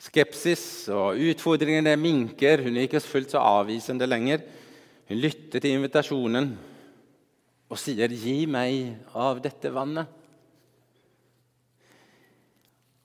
Skepsis 0.05 0.85
og 0.93 1.17
utfordringene 1.17 1.95
minker. 1.97 2.61
Hun 2.63 2.77
er 2.77 2.85
ikke 2.85 3.01
fullt 3.03 3.33
så 3.33 3.41
avvisende 3.41 4.07
lenger. 4.07 4.45
Hun 5.09 5.19
lytter 5.21 5.61
til 5.61 5.75
invitasjonen 5.79 6.53
og 7.65 7.81
sier, 7.81 8.07
'Gi 8.13 8.45
meg 8.45 9.01
av 9.17 9.41
dette 9.41 9.73
vannet'. 9.73 10.24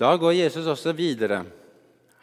Da 0.00 0.14
går 0.16 0.32
Jesus 0.32 0.68
også 0.70 0.94
videre. 0.96 1.42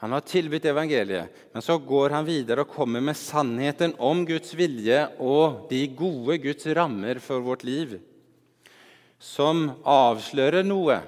Han 0.01 0.13
har 0.13 0.25
tilbudt 0.25 0.65
evangeliet, 0.69 1.33
men 1.53 1.61
så 1.61 1.77
går 1.81 2.13
han 2.13 2.25
videre 2.25 2.63
og 2.65 2.73
kommer 2.73 3.01
med 3.01 3.17
sannheten 3.17 3.95
om 4.01 4.23
Guds 4.25 4.53
vilje 4.57 5.03
og 5.21 5.67
de 5.69 5.83
gode 5.97 6.37
Guds 6.41 6.65
rammer 6.77 7.21
for 7.21 7.41
vårt 7.45 7.65
liv, 7.65 7.95
som 9.17 9.71
avslører 9.81 10.65
noe. 10.65 10.99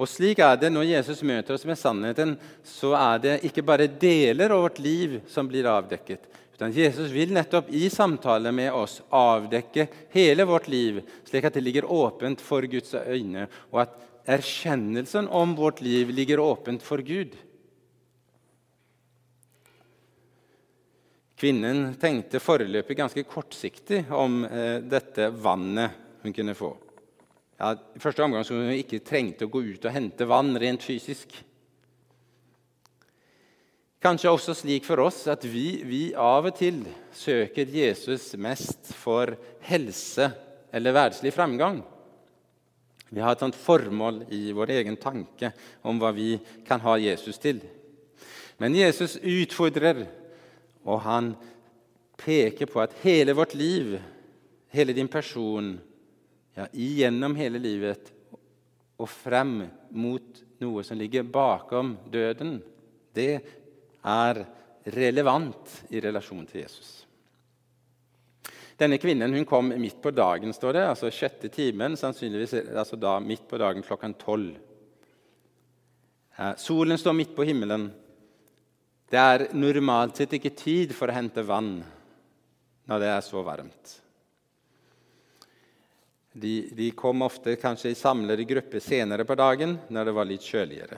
Og 0.00 0.08
slik 0.08 0.40
er 0.40 0.56
det 0.56 0.72
Når 0.72 0.88
Jesus 0.88 1.20
møter 1.22 1.54
oss 1.54 1.66
med 1.68 1.78
sannheten, 1.78 2.36
så 2.64 2.94
er 2.96 3.20
det 3.20 3.34
ikke 3.48 3.64
bare 3.64 3.86
deler 3.86 4.52
av 4.52 4.64
vårt 4.64 4.80
liv 4.82 5.20
som 5.28 5.48
blir 5.48 5.68
avdekket. 5.68 6.24
Jesus 6.70 7.10
vil 7.10 7.32
nettopp 7.34 7.72
i 7.74 7.88
samtale 7.90 8.52
med 8.54 8.70
oss 8.76 9.00
avdekke 9.10 9.88
hele 10.14 10.46
vårt 10.46 10.68
liv, 10.70 11.00
slik 11.26 11.48
at 11.48 11.56
det 11.58 11.64
ligger 11.64 11.88
åpent 11.90 12.44
for 12.44 12.62
Guds 12.70 12.94
øyne, 12.94 13.48
og 13.72 13.80
at 13.82 13.96
erkjennelsen 14.36 15.26
om 15.26 15.56
vårt 15.58 15.80
liv 15.82 16.12
ligger 16.14 16.38
åpent 16.44 16.84
for 16.86 17.02
Gud. 17.02 17.34
Kvinnen 21.42 21.96
tenkte 21.98 22.38
foreløpig 22.38 22.94
ganske 23.00 23.24
kortsiktig 23.26 24.04
om 24.14 24.44
eh, 24.46 24.78
dette 24.86 25.32
vannet 25.34 25.96
hun 26.22 26.34
kunne 26.36 26.54
få. 26.54 26.70
Ja, 27.58 27.72
I 27.74 28.02
første 28.02 28.22
omgang 28.22 28.44
så 28.46 28.54
hun 28.60 28.70
ikke 28.76 29.02
trengte 29.02 29.48
å 29.48 29.50
gå 29.50 29.64
ut 29.72 29.88
og 29.88 29.94
hente 29.94 30.28
vann 30.30 30.54
rent 30.58 30.86
fysisk. 30.86 31.34
Kanskje 34.02 34.32
også 34.34 34.54
slik 34.58 34.82
for 34.82 34.98
oss 35.04 35.20
at 35.30 35.44
vi, 35.46 35.78
vi 35.86 36.00
av 36.18 36.48
og 36.48 36.56
til 36.58 36.80
søker 37.14 37.68
Jesus 37.70 38.32
mest 38.34 38.90
for 38.98 39.30
helse 39.62 40.26
eller 40.74 40.96
verdslig 40.96 41.30
fremgang. 41.30 41.78
Vi 43.12 43.22
har 43.22 43.36
et 43.36 43.44
sånt 43.44 43.58
formål 43.58 44.24
i 44.34 44.48
vår 44.56 44.72
egen 44.80 44.98
tanke 44.98 45.52
om 45.86 46.02
hva 46.02 46.10
vi 46.16 46.34
kan 46.66 46.82
ha 46.82 46.96
Jesus 46.98 47.38
til. 47.38 47.60
Men 48.58 48.74
Jesus 48.74 49.18
utfordrer, 49.22 50.02
og 50.82 51.04
han 51.06 51.30
peker 52.18 52.66
på 52.66 52.82
at 52.82 52.98
hele 53.04 53.36
vårt 53.38 53.54
liv, 53.54 53.94
hele 54.74 54.98
din 54.98 55.10
person, 55.12 55.76
ja, 56.58 56.66
igjennom 56.74 57.38
hele 57.38 57.62
livet 57.62 58.10
og 58.98 59.06
frem 59.06 59.60
mot 59.94 60.42
noe 60.58 60.82
som 60.82 60.98
ligger 60.98 61.22
bakom 61.22 61.94
døden, 62.10 62.58
det 63.14 63.61
er 64.02 64.42
relevant 64.96 65.78
i 65.94 66.00
relasjon 66.02 66.46
til 66.48 66.64
Jesus. 66.64 66.90
Denne 68.78 68.98
kvinnen 68.98 69.34
hun 69.36 69.46
kom 69.46 69.68
midt 69.78 70.00
på 70.02 70.10
dagen, 70.14 70.52
står 70.54 70.74
det, 70.74 70.84
altså 70.90 71.10
sjette 71.12 71.50
timen, 71.52 71.94
sannsynligvis 71.98 72.56
altså 72.74 72.98
da 72.98 73.18
midt 73.22 73.44
på 73.48 73.60
dagen 73.60 73.84
klokken 73.84 74.16
tolv. 74.18 74.56
Solen 76.58 76.98
står 76.98 77.14
midt 77.14 77.34
på 77.36 77.46
himmelen. 77.46 77.90
Det 79.12 79.20
er 79.20 79.50
normalt 79.54 80.16
sett 80.16 80.32
ikke 80.38 80.54
tid 80.56 80.94
for 80.96 81.12
å 81.12 81.16
hente 81.18 81.44
vann 81.44 81.76
når 82.88 83.02
det 83.02 83.10
er 83.12 83.22
så 83.26 83.42
varmt. 83.44 83.98
De, 86.32 86.54
de 86.72 86.88
kom 86.96 87.20
ofte 87.22 87.58
kanskje 87.60 87.92
i 87.92 87.98
samlede 87.98 88.48
grupper 88.48 88.80
senere 88.80 89.26
på 89.28 89.36
dagen 89.36 89.76
når 89.92 90.08
det 90.08 90.14
var 90.16 90.30
litt 90.30 90.46
kjøligere. 90.48 90.96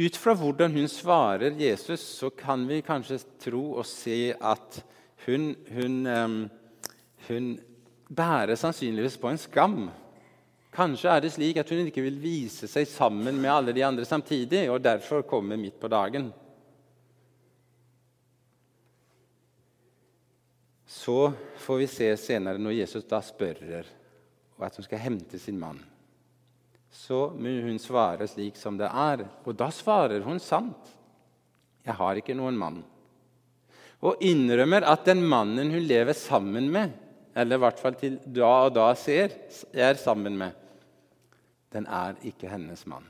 Ut 0.00 0.16
fra 0.16 0.32
hvordan 0.38 0.72
hun 0.72 0.88
svarer 0.88 1.58
Jesus, 1.60 2.00
så 2.00 2.30
kan 2.32 2.62
vi 2.68 2.80
kanskje 2.80 3.18
tro 3.42 3.74
og 3.74 3.84
se 3.88 4.30
at 4.32 4.78
hun, 5.26 5.50
hun, 5.74 5.98
hun 7.26 7.50
bærer 8.08 8.56
sannsynligvis 8.56 9.18
på 9.20 9.28
en 9.28 9.40
skam. 9.40 9.82
Kanskje 10.72 11.10
er 11.12 11.20
det 11.20 11.32
slik 11.34 11.60
at 11.60 11.68
hun 11.68 11.90
ikke 11.90 12.06
vil 12.06 12.16
vise 12.22 12.70
seg 12.70 12.88
sammen 12.88 13.42
med 13.42 13.52
alle 13.52 13.74
de 13.76 13.84
andre 13.84 14.06
samtidig, 14.08 14.70
og 14.70 14.80
derfor 14.84 15.26
kommer 15.26 15.60
midt 15.60 15.76
på 15.82 15.90
dagen. 15.92 16.30
Så 20.86 21.32
får 21.60 21.82
vi 21.82 21.86
se 21.90 22.12
senere, 22.16 22.58
når 22.58 22.78
Jesus 22.80 23.04
da 23.10 23.20
spør 23.20 23.82
at 24.60 24.76
hun 24.76 24.84
skal 24.84 25.02
hente 25.02 25.38
sin 25.38 25.60
mann. 25.60 25.80
Så 26.90 27.28
må 27.38 27.52
hun 27.64 27.78
svare 27.78 28.26
slik 28.28 28.58
som 28.58 28.78
det 28.78 28.88
er, 28.90 29.24
og 29.46 29.54
da 29.58 29.70
svarer 29.74 30.24
hun 30.26 30.40
sant. 30.42 30.96
Jeg 31.86 31.96
har 31.96 32.18
ikke 32.18 32.36
noen 32.36 32.58
mann 32.58 32.80
og 34.00 34.22
innrømmer 34.24 34.84
at 34.88 35.04
den 35.08 35.22
mannen 35.28 35.72
hun 35.74 35.84
lever 35.84 36.16
sammen 36.16 36.70
med, 36.72 36.92
eller 37.36 37.58
i 37.58 37.62
hvert 37.64 37.80
fall 37.80 37.96
til 38.00 38.16
da 38.24 38.50
og 38.66 38.74
da 38.76 38.88
ser, 38.98 39.34
er 39.72 40.00
sammen 40.00 40.38
med, 40.40 40.56
den 41.70 41.86
er 41.86 42.16
ikke 42.26 42.50
hennes 42.50 42.86
mann. 42.90 43.04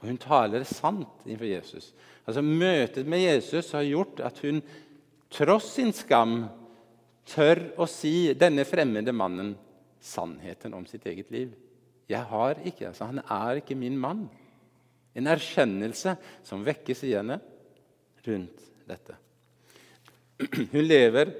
Og 0.00 0.08
Hun 0.08 0.18
taler 0.18 0.64
sant 0.66 1.26
innenfor 1.26 1.46
Jesus. 1.46 1.92
Altså 2.26 2.42
Møtet 2.42 3.06
med 3.06 3.22
Jesus 3.22 3.70
har 3.72 3.84
gjort 3.86 4.22
at 4.24 4.40
hun 4.42 4.58
tross 5.30 5.68
sin 5.76 5.92
skam 5.94 6.48
tør 7.30 7.60
å 7.78 7.86
si 7.86 8.32
denne 8.34 8.64
fremmede 8.66 9.14
mannen 9.14 9.52
sannheten 10.02 10.74
om 10.74 10.88
sitt 10.88 11.06
eget 11.06 11.30
liv. 11.30 11.52
Jeg 12.12 12.28
har 12.28 12.60
ikke, 12.60 12.90
altså 12.90 13.08
Han 13.08 13.22
er 13.24 13.62
ikke 13.62 13.78
min 13.78 13.96
mann. 13.98 14.26
En 15.16 15.28
erkjennelse 15.28 16.16
som 16.44 16.64
vekkes 16.64 17.02
i 17.08 17.14
henne 17.16 17.38
rundt 18.26 18.68
dette. 18.88 19.16
Hun 20.72 20.84
lever 20.84 21.32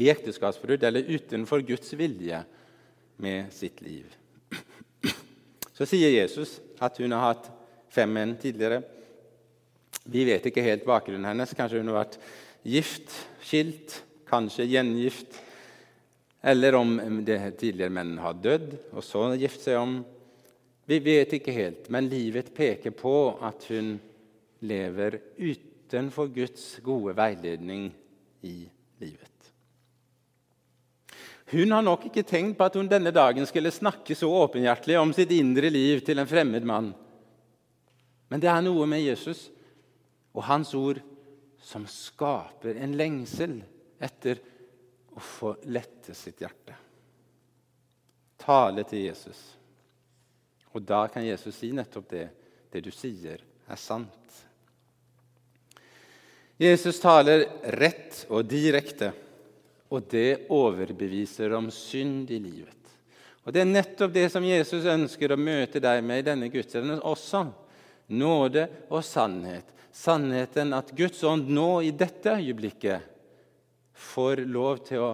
i 0.00 0.08
ekteskapsbrudd 0.10 0.84
eller 0.86 1.08
utenfor 1.10 1.62
Guds 1.66 1.92
vilje 1.98 2.40
med 3.20 3.52
sitt 3.54 3.82
liv. 3.84 4.08
Så 5.76 5.86
sier 5.88 6.12
Jesus 6.12 6.58
at 6.80 6.98
hun 7.00 7.12
har 7.16 7.30
hatt 7.30 7.50
fem 7.92 8.10
menn 8.12 8.34
tidligere. 8.40 8.82
Vi 10.04 10.24
vet 10.28 10.46
ikke 10.48 10.64
helt 10.64 10.86
bakgrunnen 10.88 11.28
hennes. 11.28 11.54
Kanskje 11.56 11.80
hun 11.80 11.92
har 11.92 12.02
vært 12.02 12.18
gift, 12.68 13.12
skilt, 13.44 14.00
kanskje 14.28 14.68
gjengift. 14.68 15.38
Eller 16.42 16.74
om 16.74 16.96
det 17.24 17.38
tidligere 17.60 17.92
mennene 17.92 18.24
har 18.24 18.38
dødd 18.40 18.72
og 18.94 19.04
så 19.04 19.26
gift 19.40 19.64
seg 19.66 19.76
om. 19.80 19.98
Vi 20.88 20.98
vet 21.04 21.34
ikke 21.36 21.54
helt, 21.54 21.90
men 21.92 22.08
livet 22.10 22.54
peker 22.56 22.94
på 22.96 23.14
at 23.44 23.66
hun 23.70 23.98
lever 24.64 25.20
utenfor 25.36 26.32
Guds 26.32 26.78
gode 26.84 27.14
veiledning 27.16 27.90
i 28.42 28.56
livet. 29.02 29.28
Hun 31.50 31.72
har 31.74 31.82
nok 31.82 32.06
ikke 32.06 32.22
tenkt 32.26 32.56
på 32.58 32.66
at 32.68 32.76
hun 32.78 32.88
denne 32.90 33.10
dagen 33.14 33.46
skulle 33.48 33.72
snakke 33.74 34.14
så 34.14 34.28
åpenhjertelig 34.44 34.98
om 35.00 35.12
sitt 35.14 35.32
indre 35.34 35.70
liv 35.72 36.02
til 36.06 36.22
en 36.22 36.28
fremmed 36.30 36.66
mann. 36.66 36.92
Men 38.30 38.42
det 38.42 38.50
er 38.52 38.62
noe 38.62 38.86
med 38.86 39.02
Jesus 39.02 39.48
og 40.30 40.44
hans 40.46 40.70
ord 40.78 41.00
som 41.60 41.84
skaper 41.90 42.78
en 42.78 42.94
lengsel 42.96 43.58
etter 44.00 44.38
å 45.20 45.24
få 45.24 45.54
lette 45.68 46.16
sitt 46.16 46.40
hjerte. 46.40 46.76
Tale 48.40 48.86
til 48.88 49.04
Jesus. 49.04 49.40
Og 50.72 50.84
da 50.86 51.04
kan 51.12 51.26
Jesus 51.26 51.58
si 51.60 51.72
nettopp 51.76 52.08
det. 52.08 52.28
Det 52.70 52.80
du 52.86 52.92
sier, 52.94 53.40
er 53.42 53.78
sant. 53.78 54.36
Jesus 56.60 57.00
taler 57.02 57.42
rett 57.74 58.26
og 58.30 58.44
direkte, 58.46 59.10
og 59.90 60.06
det 60.12 60.46
overbeviser 60.54 61.50
om 61.56 61.66
synd 61.74 62.30
i 62.30 62.38
livet. 62.38 62.76
Og 63.42 63.52
Det 63.52 63.64
er 63.64 63.72
nettopp 63.72 64.12
det 64.14 64.28
som 64.30 64.44
Jesus 64.44 64.86
ønsker 64.86 65.32
å 65.32 65.40
møte 65.40 65.80
deg 65.82 66.04
med 66.04 66.20
i 66.20 66.26
denne 66.28 66.50
gudstjenesten 66.52 67.02
også. 67.02 67.46
Nåde 68.14 68.68
og 68.92 69.02
sannhet. 69.06 69.66
Sannheten 69.90 70.76
at 70.76 70.92
Guds 70.94 71.24
ånd 71.26 71.50
nå 71.50 71.80
i 71.82 71.90
dette 71.90 72.36
øyeblikket 72.36 73.09
får 74.00 74.44
lov 74.48 74.80
til 74.88 75.04
å 75.04 75.10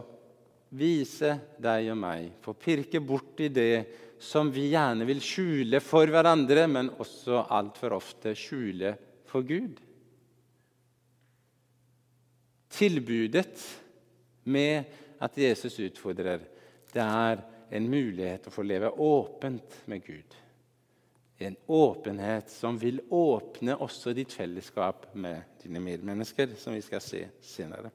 vise 0.77 1.33
deg 1.62 1.90
og 1.92 1.99
meg, 2.01 2.31
få 2.42 2.55
pirke 2.59 3.01
bort 3.03 3.40
i 3.42 3.51
det 3.53 3.87
som 4.22 4.49
vi 4.53 4.70
gjerne 4.72 5.07
vil 5.09 5.20
skjule 5.22 5.81
for 5.85 6.09
hverandre, 6.11 6.66
men 6.70 6.92
også 7.03 7.44
altfor 7.53 7.96
ofte 7.99 8.35
skjule 8.38 8.94
for 9.29 9.46
Gud. 9.46 9.83
Tilbudet 12.77 13.61
med 14.53 14.96
at 15.22 15.37
Jesus 15.40 15.79
utfordrer, 15.81 16.42
det 16.92 17.03
er 17.03 17.44
en 17.77 17.87
mulighet 17.90 18.49
å 18.49 18.55
få 18.55 18.64
leve 18.66 18.92
åpent 19.03 19.81
med 19.90 20.05
Gud. 20.05 20.37
En 21.38 21.57
åpenhet 21.68 22.49
som 22.53 22.79
vil 22.81 23.03
åpne 23.12 23.77
også 23.85 24.14
ditt 24.16 24.33
fellesskap 24.33 25.11
med 25.20 25.59
dine 25.61 25.83
medmennesker, 25.85 26.55
som 26.57 26.77
vi 26.77 26.85
skal 26.85 27.03
se 27.05 27.27
senere. 27.44 27.90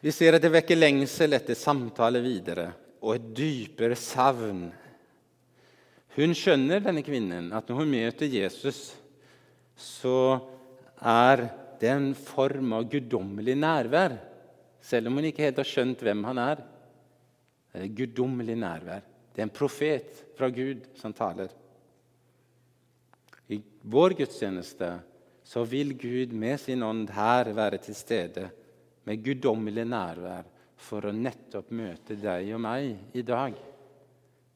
Vi 0.00 0.12
ser 0.12 0.36
at 0.36 0.44
det 0.44 0.52
vekker 0.54 0.78
lengsel 0.78 1.36
etter 1.36 1.58
samtale 1.58 2.22
videre 2.24 2.70
og 3.04 3.16
et 3.18 3.26
dypere 3.36 3.96
savn. 3.98 4.70
Hun 6.16 6.32
skjønner, 6.36 6.80
denne 6.82 7.04
kvinnen, 7.04 7.50
at 7.52 7.68
når 7.68 7.82
hun 7.82 7.92
møter 7.92 8.32
Jesus, 8.32 8.94
så 9.76 10.40
er 10.96 11.44
det 11.80 11.90
en 11.92 12.10
form 12.16 12.72
av 12.76 12.88
guddommelig 12.92 13.54
nærvær, 13.60 14.16
selv 14.80 15.08
om 15.08 15.20
hun 15.20 15.28
ikke 15.28 15.44
helt 15.46 15.60
har 15.60 15.68
skjønt 15.68 16.02
hvem 16.04 16.24
han 16.28 16.40
er. 16.42 16.62
Det 17.70 17.84
er 17.84 17.96
guddommelig 18.00 18.56
nærvær. 18.60 19.04
Det 19.30 19.42
er 19.42 19.46
en 19.46 19.54
profet 19.54 20.24
fra 20.36 20.48
Gud 20.52 20.88
som 20.98 21.12
taler. 21.16 21.52
I 23.52 23.60
vår 23.92 24.16
gudstjeneste 24.18 24.90
så 25.46 25.62
vil 25.68 25.92
Gud 25.98 26.32
med 26.36 26.56
sin 26.62 26.82
ånd 26.86 27.12
her 27.12 27.52
være 27.54 27.80
til 27.84 27.96
stede 27.98 28.48
med 29.08 29.22
guddommelig 29.24 29.86
nærvær 29.88 30.48
for 30.80 31.06
å 31.06 31.12
nettopp 31.14 31.70
møte 31.76 32.16
deg 32.20 32.52
og 32.56 32.62
meg 32.64 33.16
i 33.16 33.24
dag 33.26 33.56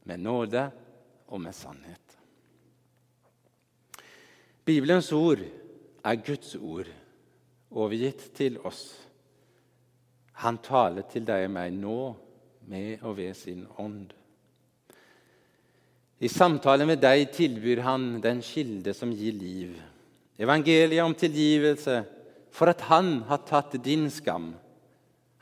med 0.09 0.21
nåde 0.25 0.65
og 1.33 1.41
med 1.41 1.57
sannhet. 1.57 2.01
Bibelens 4.65 5.11
ord 5.13 5.43
er 6.05 6.21
Guds 6.25 6.55
ord, 6.57 6.89
overgitt 7.75 8.31
til 8.37 8.57
oss. 8.65 8.85
Han 10.45 10.61
taler 10.65 11.05
til 11.11 11.25
deg 11.27 11.49
og 11.49 11.57
meg 11.57 11.73
nå 11.77 11.99
med 12.71 13.03
og 13.05 13.19
ved 13.19 13.35
sin 13.37 13.65
ånd. 13.81 14.13
I 16.25 16.31
samtale 16.31 16.87
med 16.89 17.03
deg 17.03 17.27
tilbyr 17.35 17.83
han 17.85 18.07
den 18.25 18.41
kilde 18.45 18.95
som 18.97 19.13
gir 19.13 19.35
liv. 19.37 19.75
Evangeliet 20.41 21.05
om 21.05 21.15
tilgivelse 21.19 21.99
for 22.55 22.71
at 22.71 22.85
han 22.87 23.25
har 23.29 23.43
tatt 23.49 23.75
din 23.83 24.07
skam. 24.15 24.53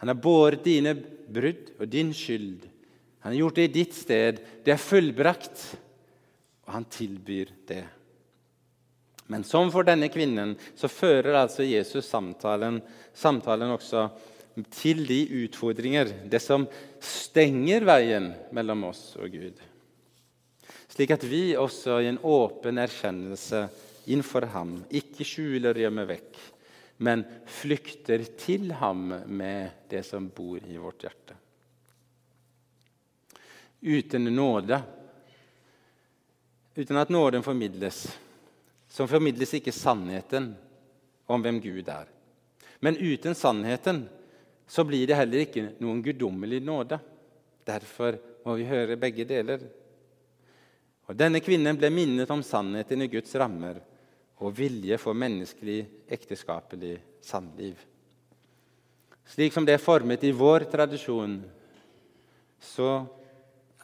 Han 0.01 0.11
har 0.11 0.19
båret 0.19 0.65
dine 0.65 0.95
brudd 0.97 1.75
og 1.79 1.89
din 1.93 2.13
skyld. 2.17 2.65
Han 3.23 3.35
har 3.35 3.39
gjort 3.39 3.59
det 3.61 3.67
i 3.69 3.75
ditt 3.77 3.95
sted. 3.95 4.41
Det 4.65 4.73
er 4.75 4.81
fullbrakt, 4.81 5.67
og 6.67 6.73
han 6.75 6.87
tilbyr 6.91 7.53
det. 7.69 7.85
Men 9.31 9.45
som 9.47 9.71
for 9.73 9.87
denne 9.87 10.09
kvinnen 10.13 10.57
så 10.77 10.91
fører 10.91 11.39
altså 11.39 11.65
Jesus 11.65 12.09
samtalen, 12.11 12.81
samtalen 13.15 13.77
også 13.77 14.09
til 14.75 15.05
de 15.09 15.21
utfordringer, 15.45 16.11
det 16.29 16.43
som 16.43 16.67
stenger 17.01 17.87
veien 17.89 18.33
mellom 18.53 18.89
oss 18.91 19.13
og 19.21 19.33
Gud. 19.33 19.61
Slik 20.93 21.15
at 21.15 21.25
vi 21.25 21.55
også 21.57 22.03
i 22.03 22.11
en 22.11 22.21
åpen 22.21 22.81
erkjennelse 22.83 23.63
innenfor 24.11 24.45
ham 24.53 24.81
ikke 24.93 25.25
skjuler 25.25 25.73
og 25.73 25.85
gjemmer 25.87 26.11
vekk, 26.11 26.43
men 27.03 27.25
flykter 27.47 28.23
til 28.39 28.71
ham 28.79 29.09
med 29.27 29.89
det 29.91 30.05
som 30.07 30.29
bor 30.31 30.63
i 30.63 30.79
vårt 30.79 31.03
hjerte. 31.03 31.35
Uten 33.83 34.31
nåde, 34.31 34.79
uten 36.79 37.01
at 37.01 37.11
nåden 37.11 37.43
formidles, 37.43 38.05
så 38.87 39.09
formidles 39.11 39.57
ikke 39.59 39.75
sannheten 39.75 40.53
om 41.27 41.43
hvem 41.43 41.59
Gud 41.65 41.89
er. 41.91 42.07
Men 42.79 42.99
uten 42.99 43.35
sannheten 43.35 44.05
så 44.71 44.85
blir 44.87 45.09
det 45.09 45.19
heller 45.19 45.43
ikke 45.43 45.73
noen 45.83 46.03
guddommelig 46.05 46.63
nåde. 46.63 47.01
Derfor 47.67 48.19
må 48.47 48.55
vi 48.59 48.69
høre 48.71 48.99
begge 49.01 49.27
deler. 49.27 49.65
Og 51.11 51.19
Denne 51.19 51.43
kvinnen 51.43 51.79
ble 51.79 51.91
minnet 51.91 52.31
om 52.31 52.45
sannheten 52.47 53.03
i 53.03 53.11
Guds 53.11 53.35
rammer 53.39 53.83
og 54.43 54.55
vilje 54.59 54.99
for 54.99 55.15
menneskelig, 55.15 55.85
ekteskapelig 56.11 56.97
samliv. 57.23 57.79
Slik 59.33 59.55
som 59.55 59.67
det 59.67 59.77
er 59.77 59.83
formet 59.83 60.25
i 60.27 60.33
vår 60.35 60.67
tradisjon, 60.71 61.39
så 62.63 62.91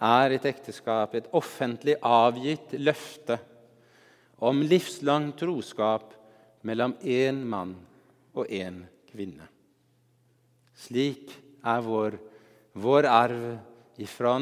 er 0.03 0.35
et 0.35 0.47
ekteskap 0.51 1.15
et 1.15 1.29
offentlig 1.35 1.97
avgitt 2.03 2.75
løfte 2.79 3.39
om 4.47 4.63
livslang 4.63 5.31
troskap 5.39 6.13
mellom 6.67 6.95
én 7.03 7.43
mann 7.47 7.75
og 8.35 8.51
én 8.51 8.83
kvinne. 9.11 9.47
Slik 10.79 11.33
er 11.67 11.83
vår, 11.83 12.19
vår 12.79 13.11
arv 13.11 13.47
ifra 13.99 14.37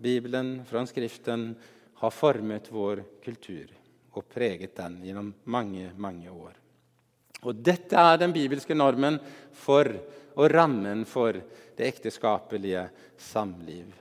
Bibelen, 0.00 0.58
fra 0.68 0.84
Skriften, 0.88 1.52
har 2.00 2.12
formet 2.12 2.68
vår 2.72 3.04
kultur 3.24 3.72
og 4.18 4.28
preget 4.30 4.76
den 4.78 5.00
gjennom 5.04 5.32
mange, 5.44 5.90
mange 5.96 6.30
år. 6.30 6.54
Og 7.44 7.58
Dette 7.60 7.98
er 7.98 8.20
den 8.20 8.32
bibelske 8.32 8.76
normen 8.76 9.18
for 9.52 9.90
og 10.34 10.48
rammen 10.50 11.04
for 11.06 11.36
det 11.76 11.86
ekteskapelige 11.86 12.88
samliv 13.20 13.92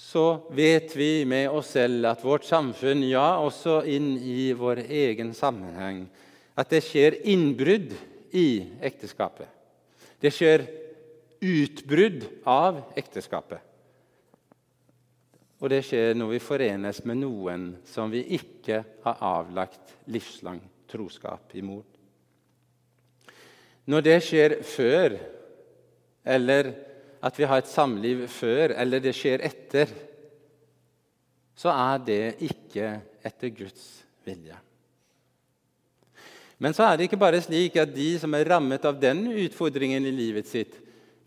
så 0.00 0.40
vet 0.56 0.96
vi 0.96 1.26
med 1.28 1.50
oss 1.52 1.74
selv 1.76 2.06
at 2.08 2.22
vårt 2.24 2.46
samfunn, 2.48 3.02
ja, 3.04 3.36
også 3.36 3.82
inn 3.84 4.14
i 4.16 4.48
vår 4.56 4.80
egen 4.86 5.34
sammenheng, 5.36 6.06
at 6.56 6.72
det 6.72 6.80
skjer 6.86 7.18
innbrudd 7.28 7.92
i 8.32 8.46
ekteskapet. 8.80 9.48
Det 10.20 10.32
skjer 10.32 10.64
utbrudd 11.44 12.24
av 12.48 12.80
ekteskapet. 12.96 13.60
Og 15.60 15.68
det 15.68 15.82
skjer 15.84 16.14
når 16.16 16.34
vi 16.34 16.42
forenes 16.42 17.02
med 17.04 17.20
noen 17.20 17.66
som 17.88 18.12
vi 18.12 18.22
ikke 18.36 18.80
har 19.04 19.24
avlagt 19.24 19.92
livslang 20.08 20.60
troskap 20.90 21.52
imot. 21.60 21.86
Når 23.90 24.06
det 24.06 24.16
skjer 24.24 24.56
før 24.64 25.18
eller 26.24 26.72
at 27.20 27.36
vi 27.36 27.44
har 27.48 27.60
et 27.60 27.68
samliv 27.68 28.24
før, 28.32 28.72
eller 28.80 29.02
det 29.02 29.12
skjer 29.16 29.42
etter, 29.44 29.90
så 31.56 31.72
er 31.72 32.04
det 32.06 32.24
ikke 32.46 32.94
etter 33.28 33.52
Guds 33.52 33.86
vilje. 34.24 34.56
Men 36.60 36.76
så 36.76 36.86
er 36.86 36.96
det 36.96 37.08
ikke 37.08 37.20
bare 37.20 37.40
slik 37.44 37.76
at 37.80 37.92
de 37.92 38.14
som 38.20 38.32
er 38.36 38.48
rammet 38.48 38.84
av 38.88 38.96
den 39.00 39.26
utfordringen 39.32 40.08
i 40.08 40.12
livet 40.12 40.48
sitt 40.48 40.76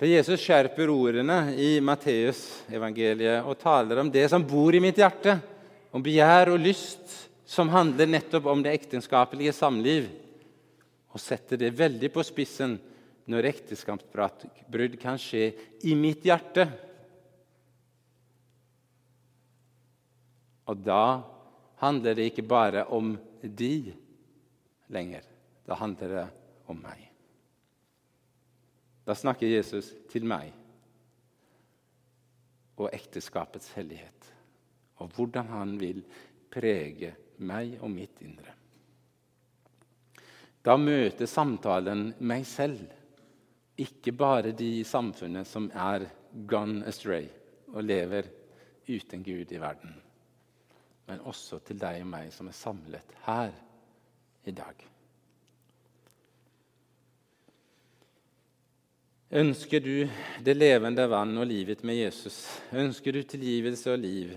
For 0.03 0.09
Jesus 0.11 0.41
skjerper 0.43 0.89
ordene 0.91 1.53
i 1.55 1.77
Matteusevangeliet 1.79 3.45
og 3.47 3.55
taler 3.55 4.01
om 4.01 4.09
det 4.11 4.25
som 4.27 4.43
bor 4.43 4.75
i 4.75 4.81
mitt 4.83 4.97
hjerte, 4.99 5.37
om 5.95 6.03
begjær 6.03 6.49
og 6.51 6.59
lyst, 6.59 7.13
som 7.47 7.71
handler 7.71 8.09
nettopp 8.11 8.49
om 8.51 8.65
det 8.65 8.73
ektenskapelige 8.75 9.53
samliv, 9.55 10.09
og 11.07 11.23
setter 11.23 11.61
det 11.61 11.69
veldig 11.79 12.09
på 12.11 12.25
spissen 12.27 12.73
når 13.31 13.47
ekteskapsbrudd 13.53 14.99
kan 14.99 15.21
skje 15.23 15.45
i 15.87 15.95
mitt 15.95 16.27
hjerte. 16.27 16.67
Og 20.67 20.83
da 20.83 21.23
handler 21.79 22.19
det 22.19 22.27
ikke 22.33 22.47
bare 22.51 22.83
om 22.91 23.15
de 23.39 23.73
lenger. 24.91 25.23
Da 25.63 25.79
handler 25.79 26.15
det 26.19 26.27
om 26.67 26.83
meg. 26.83 27.12
Da 29.03 29.15
snakker 29.15 29.49
Jesus 29.49 29.91
til 30.11 30.25
meg 30.27 30.53
og 32.79 32.89
ekteskapets 32.95 33.69
hellighet, 33.75 34.29
og 35.03 35.11
hvordan 35.15 35.49
han 35.51 35.75
vil 35.79 36.01
prege 36.53 37.13
meg 37.43 37.77
og 37.81 37.91
mitt 37.91 38.21
indre. 38.25 38.53
Da 40.63 40.77
møter 40.79 41.27
samtalen 41.27 42.13
meg 42.23 42.45
selv 42.47 42.87
ikke 43.83 44.13
bare 44.15 44.53
de 44.55 44.69
i 44.79 44.87
samfunnet 44.87 45.49
som 45.49 45.67
er 45.73 46.07
gone 46.49 46.85
astray 46.87 47.27
og 47.73 47.83
lever 47.83 48.29
uten 48.87 49.23
Gud 49.25 49.51
i 49.51 49.59
verden, 49.59 49.93
men 51.09 51.27
også 51.27 51.59
til 51.67 51.81
deg 51.81 52.01
og 52.05 52.09
meg 52.13 52.31
som 52.35 52.47
er 52.47 52.57
samlet 52.57 53.15
her 53.25 53.51
i 54.47 54.55
dag. 54.55 54.92
Ønsker 59.33 59.81
du 59.81 60.09
det 60.45 60.53
levende 60.53 61.07
vann 61.09 61.31
og 61.41 61.47
livet 61.49 61.79
med 61.81 61.97
Jesus? 61.97 62.35
Ønsker 62.69 63.15
du 63.15 63.23
tilgivelse 63.25 63.89
og 63.89 64.03
liv? 64.03 64.35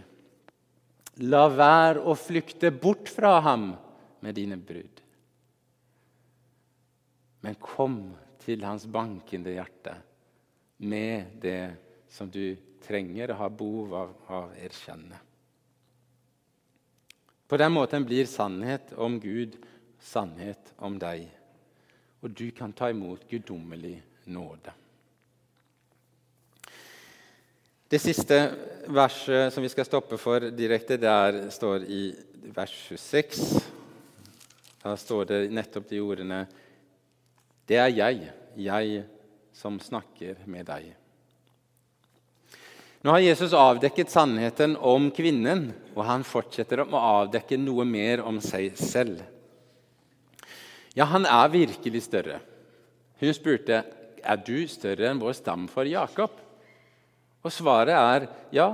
La 1.29 1.43
være 1.53 2.01
å 2.01 2.15
flykte 2.17 2.71
bort 2.73 3.11
fra 3.13 3.35
ham 3.45 3.75
med 4.25 4.39
dine 4.39 4.57
brudd. 4.57 5.03
Men 7.45 7.59
kom 7.61 7.99
til 8.41 8.65
hans 8.65 8.87
bankende 8.89 9.53
hjerte 9.59 9.99
med 10.89 11.37
det 11.45 11.61
som 12.09 12.33
du 12.33 12.57
trenger 12.87 13.35
og 13.35 13.41
har 13.43 13.53
behov 13.61 13.95
av 14.01 14.33
å 14.33 14.41
erkjenne. 14.57 15.21
På 17.45 17.61
den 17.61 17.77
måten 17.77 18.09
blir 18.09 18.25
sannhet 18.33 18.97
om 18.97 19.21
Gud 19.21 19.61
sannhet 20.01 20.73
om 20.81 20.97
deg, 20.97 21.29
og 22.25 22.33
du 22.33 22.49
kan 22.57 22.73
ta 22.73 22.89
imot 22.97 23.29
guddommelig 23.29 23.99
nåde. 24.33 24.73
Det 27.87 28.01
siste 28.03 28.37
verset 28.91 29.53
som 29.55 29.63
vi 29.63 29.69
skal 29.71 29.87
stoppe 29.87 30.17
for 30.19 30.49
direkte, 30.51 30.97
der 30.99 31.45
står 31.55 31.85
i 31.87 32.01
vers 32.51 32.73
26. 32.89 33.61
Da 34.83 34.95
står 34.99 35.29
det 35.29 35.39
nettopp 35.55 35.87
de 35.93 36.01
ordene 36.03 36.41
det 37.67 37.79
er 37.83 37.93
jeg, 37.95 38.25
jeg 38.59 39.05
som 39.55 39.79
snakker 39.83 40.41
med 40.51 40.67
deg. 40.67 40.89
Nå 43.07 43.15
har 43.15 43.23
Jesus 43.23 43.55
avdekket 43.55 44.11
sannheten 44.11 44.75
om 44.79 45.07
kvinnen, 45.15 45.69
og 45.95 46.07
han 46.07 46.27
fortsetter 46.27 46.83
å 46.83 46.89
avdekke 46.91 47.59
noe 47.59 47.87
mer 47.87 48.23
om 48.27 48.41
seg 48.43 48.75
selv. 48.79 49.23
Ja, 50.95 51.07
han 51.11 51.27
er 51.27 51.55
virkelig 51.55 52.03
større. 52.07 52.41
Hun 53.23 53.35
spurte 53.35 53.85
er 54.27 54.43
du 54.43 54.67
større 54.71 55.11
enn 55.13 55.23
vår 55.23 55.39
stamfar 55.39 55.87
Jakob. 55.87 56.46
Og 57.47 57.53
svaret 57.55 57.95
er 57.95 58.27
ja, 58.55 58.73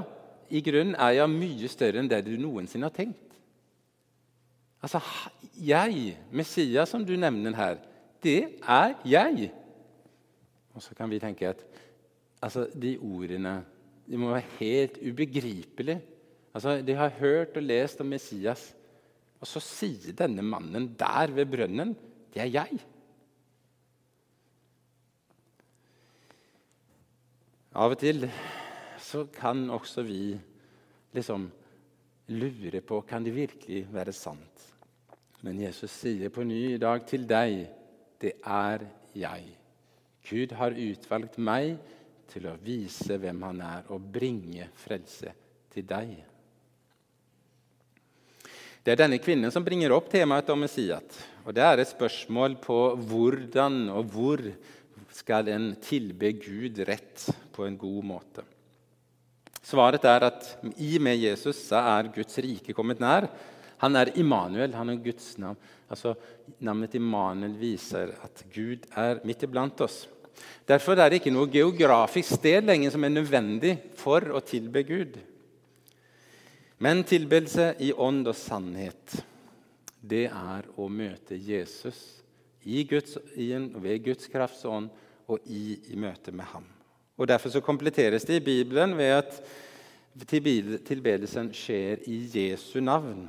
i 0.49 0.63
grunnen 0.65 0.97
er 0.97 1.19
jeg 1.19 1.33
mye 1.33 1.69
større 1.69 2.01
enn 2.01 2.09
det 2.09 2.23
du 2.25 2.33
noensinne 2.41 2.89
har 2.89 2.97
tenkt. 2.97 3.37
Altså, 4.83 4.99
jeg, 5.63 6.17
Messias, 6.35 6.91
som 6.91 7.05
du 7.07 7.13
nevner 7.15 7.55
her, 7.55 7.83
det 8.25 8.39
er 8.61 8.97
jeg. 9.07 9.51
Og 10.73 10.83
så 10.83 10.97
kan 10.97 11.11
vi 11.13 11.21
tenke 11.23 11.53
at 11.53 11.61
altså, 12.43 12.67
de 12.73 12.97
ordene 12.99 13.61
de 14.09 14.19
må 14.19 14.33
være 14.33 14.57
helt 14.59 14.97
ubegripelige. 14.99 16.01
Altså, 16.53 16.81
de 16.85 16.97
har 16.97 17.15
hørt 17.21 17.57
og 17.57 17.65
lest 17.65 18.01
om 18.03 18.11
Messias, 18.13 18.73
og 19.41 19.49
så 19.49 19.63
sier 19.63 20.17
denne 20.17 20.43
mannen 20.45 20.91
der 20.99 21.33
ved 21.35 21.49
brønnen 21.51 21.95
det 22.33 22.43
er 22.45 22.51
jeg. 22.53 22.81
Av 27.73 27.95
og 27.95 28.01
til 28.01 28.27
så 29.13 29.27
kan 29.29 29.67
også 29.71 30.05
vi 30.07 30.33
liksom 31.13 31.51
lure 32.33 32.81
på 32.81 33.03
kan 33.05 33.25
det 33.25 33.35
virkelig 33.37 33.85
være 33.93 34.15
sant. 34.17 34.69
Men 35.43 35.61
Jesus 35.61 35.91
sier 35.91 36.31
på 36.33 36.45
ny 36.47 36.75
i 36.75 36.81
dag 36.81 37.05
til 37.09 37.27
deg 37.29 37.67
det 38.23 38.37
er 38.47 38.87
jeg. 39.19 39.49
Gud 40.23 40.55
har 40.55 40.79
utvalgt 40.79 41.39
meg 41.43 41.75
til 42.31 42.47
å 42.47 42.59
vise 42.63 43.19
hvem 43.21 43.43
han 43.45 43.59
er, 43.67 43.89
og 43.93 44.07
bringe 44.15 44.69
frelse 44.79 45.35
til 45.75 45.85
deg. 45.89 46.13
Det 48.83 48.95
er 48.95 49.03
denne 49.03 49.19
kvinnen 49.23 49.53
som 49.55 49.67
bringer 49.67 49.93
opp 49.95 50.09
temaet 50.11 50.49
om 50.55 50.63
Messiat. 50.63 51.19
Og 51.45 51.53
Det 51.55 51.63
er 51.63 51.83
et 51.83 51.91
spørsmål 51.91 52.57
på 52.63 52.79
hvordan 52.97 53.91
og 53.91 54.15
hvor 54.15 54.43
skal 55.13 55.51
en 55.53 55.75
tilbe 55.83 56.33
Gud 56.39 56.81
rett 56.89 57.29
på 57.53 57.67
en 57.67 57.77
god 57.79 58.03
måte. 58.15 58.47
Svaret 59.63 60.05
er 60.11 60.27
at 60.27 60.47
i 60.83 60.97
med 60.99 61.21
Jesus 61.23 61.61
er 61.79 62.11
Guds 62.15 62.39
rike 62.43 62.75
kommet 62.75 63.03
nær. 63.03 63.29
Han 63.83 63.99
er 63.99 64.13
Immanuel, 64.19 64.75
han 64.75 64.91
er 64.91 65.03
Guds 65.03 65.37
navn. 65.43 65.59
Altså, 65.91 66.15
Navnet 66.63 66.95
Immanuel 66.99 67.55
viser 67.59 68.15
at 68.23 68.45
Gud 68.55 68.87
er 68.99 69.23
midt 69.27 69.43
iblant 69.47 69.81
oss. 69.85 70.05
Derfor 70.67 70.99
er 70.99 71.11
det 71.11 71.21
ikke 71.21 71.35
noe 71.35 71.51
geografisk 71.51 72.39
sted 72.39 72.67
lenger 72.67 72.95
som 72.95 73.05
er 73.05 73.15
nødvendig 73.15 73.77
for 73.99 74.25
å 74.35 74.43
tilbe 74.47 74.83
Gud. 74.87 75.19
Men 76.83 77.05
tilbedelse 77.07 77.73
i 77.83 77.93
ånd 77.95 78.27
og 78.27 78.39
sannhet, 78.39 79.21
det 80.03 80.25
er 80.27 80.67
å 80.75 80.89
møte 80.91 81.39
Jesus 81.39 82.01
i 82.67 82.83
Guds, 82.89 83.19
i 83.39 83.53
en, 83.55 83.69
ved 83.83 84.03
Guds 84.07 84.31
krafts 84.31 84.65
ånd 84.67 84.91
og 85.31 85.43
i, 85.47 85.79
i 85.93 85.99
møte 85.99 86.35
med 86.35 86.49
ham. 86.51 86.67
Og 87.17 87.29
Derfor 87.29 87.49
så 87.49 87.61
kompletteres 87.61 88.25
det 88.25 88.41
i 88.41 88.45
Bibelen 88.45 88.97
ved 88.99 89.05
at 89.05 89.43
tilbedelsen 90.29 91.53
skjer 91.55 92.05
i 92.07 92.19
Jesu 92.35 92.81
navn. 92.81 93.29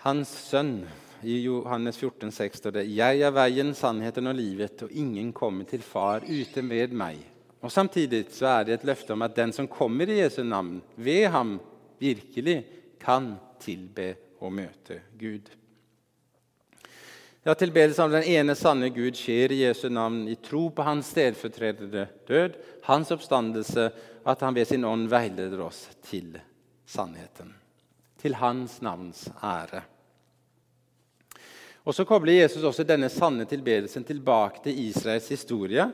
Hans 0.00 0.28
sønn 0.28 0.78
i 1.22 1.42
Johannes 1.44 1.98
14, 1.98 2.30
6 2.32 2.58
står 2.58 2.70
det 2.70 2.86
'Jeg 2.88 3.20
er 3.20 3.30
veien, 3.30 3.74
sannheten 3.74 4.26
og 4.26 4.34
livet, 4.34 4.82
og 4.82 4.92
ingen 4.92 5.32
kommer 5.32 5.64
til 5.64 5.82
Far 5.82 6.20
uten 6.24 6.70
ved 6.70 6.88
meg'. 6.88 7.26
Og 7.60 7.72
Samtidig 7.72 8.26
så 8.30 8.46
er 8.46 8.64
det 8.64 8.74
et 8.74 8.84
løfte 8.84 9.12
om 9.12 9.22
at 9.22 9.36
den 9.36 9.52
som 9.52 9.68
kommer 9.68 10.08
i 10.08 10.20
Jesu 10.22 10.42
navn, 10.42 10.82
ved 10.96 11.26
ham 11.26 11.60
virkelig 11.98 12.64
kan 13.00 13.34
tilbe 13.60 14.16
og 14.40 14.52
møte 14.52 15.00
Gud. 15.18 15.59
Ja, 17.42 17.54
Tilbedelse 17.54 18.02
av 18.04 18.10
den 18.12 18.26
ene 18.28 18.52
sanne 18.52 18.90
Gud 18.92 19.16
skjer 19.16 19.52
i 19.54 19.62
Jesu 19.62 19.86
navn 19.88 20.26
i 20.28 20.34
tro 20.36 20.66
på 20.76 20.84
hans 20.84 21.08
stedfortredende 21.08 22.02
død, 22.28 22.58
hans 22.84 23.12
oppstandelse, 23.14 23.86
at 24.28 24.42
han 24.44 24.52
ved 24.54 24.68
sin 24.68 24.84
ånd 24.84 25.06
veileder 25.08 25.62
oss 25.64 25.86
til 26.04 26.34
sannheten. 26.84 27.54
Til 28.20 28.36
hans 28.36 28.74
navns 28.84 29.22
ære. 29.40 29.80
Og 31.88 31.96
Så 31.96 32.04
kobler 32.04 32.42
Jesus 32.42 32.62
også 32.62 32.84
denne 32.84 33.08
sanne 33.08 33.48
tilbedelsen 33.48 34.04
tilbake 34.04 34.60
til 34.66 34.76
Israels 34.90 35.30
historie 35.32 35.88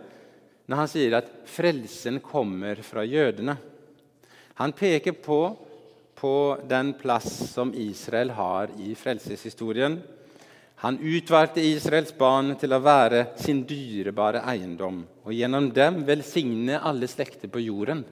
når 0.67 0.81
han 0.83 0.91
sier 0.91 1.15
at 1.21 1.31
frelsen 1.47 2.19
kommer 2.19 2.83
fra 2.83 3.05
jødene. 3.07 3.55
Han 4.59 4.75
peker 4.75 5.15
på, 5.15 5.41
på 6.19 6.35
den 6.67 6.91
plass 6.99 7.31
som 7.53 7.71
Israel 7.71 8.35
har 8.35 8.75
i 8.83 8.97
frelseshistorien. 8.99 10.01
Han 10.85 10.99
utvalgte 11.01 11.65
Israels 11.65 12.13
barn 12.19 12.53
til 12.61 12.75
å 12.77 12.83
være 12.85 13.23
sin 13.41 13.63
dyrebare 13.69 14.43
eiendom 14.45 15.01
og 15.25 15.33
gjennom 15.33 15.71
dem 15.73 16.03
velsigne 16.05 16.83
alle 16.85 17.09
slekter 17.09 17.49
på 17.49 17.63
jorden. 17.65 18.05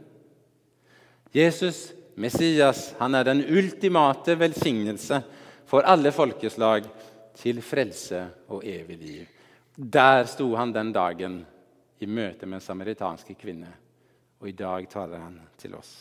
Jesus, 1.35 1.91
Messias, 2.17 2.95
han 2.99 3.15
er 3.19 3.27
den 3.29 3.43
ultimate 3.45 4.39
velsignelse 4.41 5.21
for 5.69 5.85
alle 5.85 6.13
folkeslag 6.15 6.87
til 7.37 7.61
frelse 7.63 8.23
og 8.55 8.65
evig 8.65 8.99
liv. 9.01 9.29
Der 9.77 10.25
sto 10.31 10.53
han 10.55 10.73
den 10.73 10.93
dagen 10.95 11.41
i 11.99 12.07
møte 12.07 12.47
med 12.47 12.61
en 12.61 12.65
samaritanske 12.65 13.35
kvinne. 13.35 13.73
Og 14.41 14.49
i 14.49 14.57
dag 14.57 14.87
taler 14.91 15.23
han 15.25 15.39
til 15.59 15.75
oss. 15.75 15.93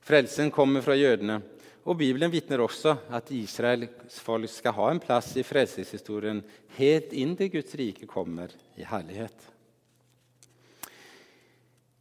Frelsen 0.00 0.50
kommer 0.50 0.84
fra 0.84 0.96
jødene, 0.96 1.40
og 1.84 1.96
Bibelen 1.96 2.32
vitner 2.32 2.60
også 2.60 2.92
at 3.16 3.30
Israels 3.32 4.18
folk 4.20 4.50
skal 4.52 4.76
ha 4.76 4.90
en 4.92 5.00
plass 5.00 5.32
i 5.40 5.44
frelseshistorien 5.46 6.42
helt 6.76 7.14
inn 7.16 7.32
til 7.38 7.52
Guds 7.54 7.72
rike 7.78 8.08
kommer 8.10 8.52
i 8.76 8.84
herlighet. 8.84 9.46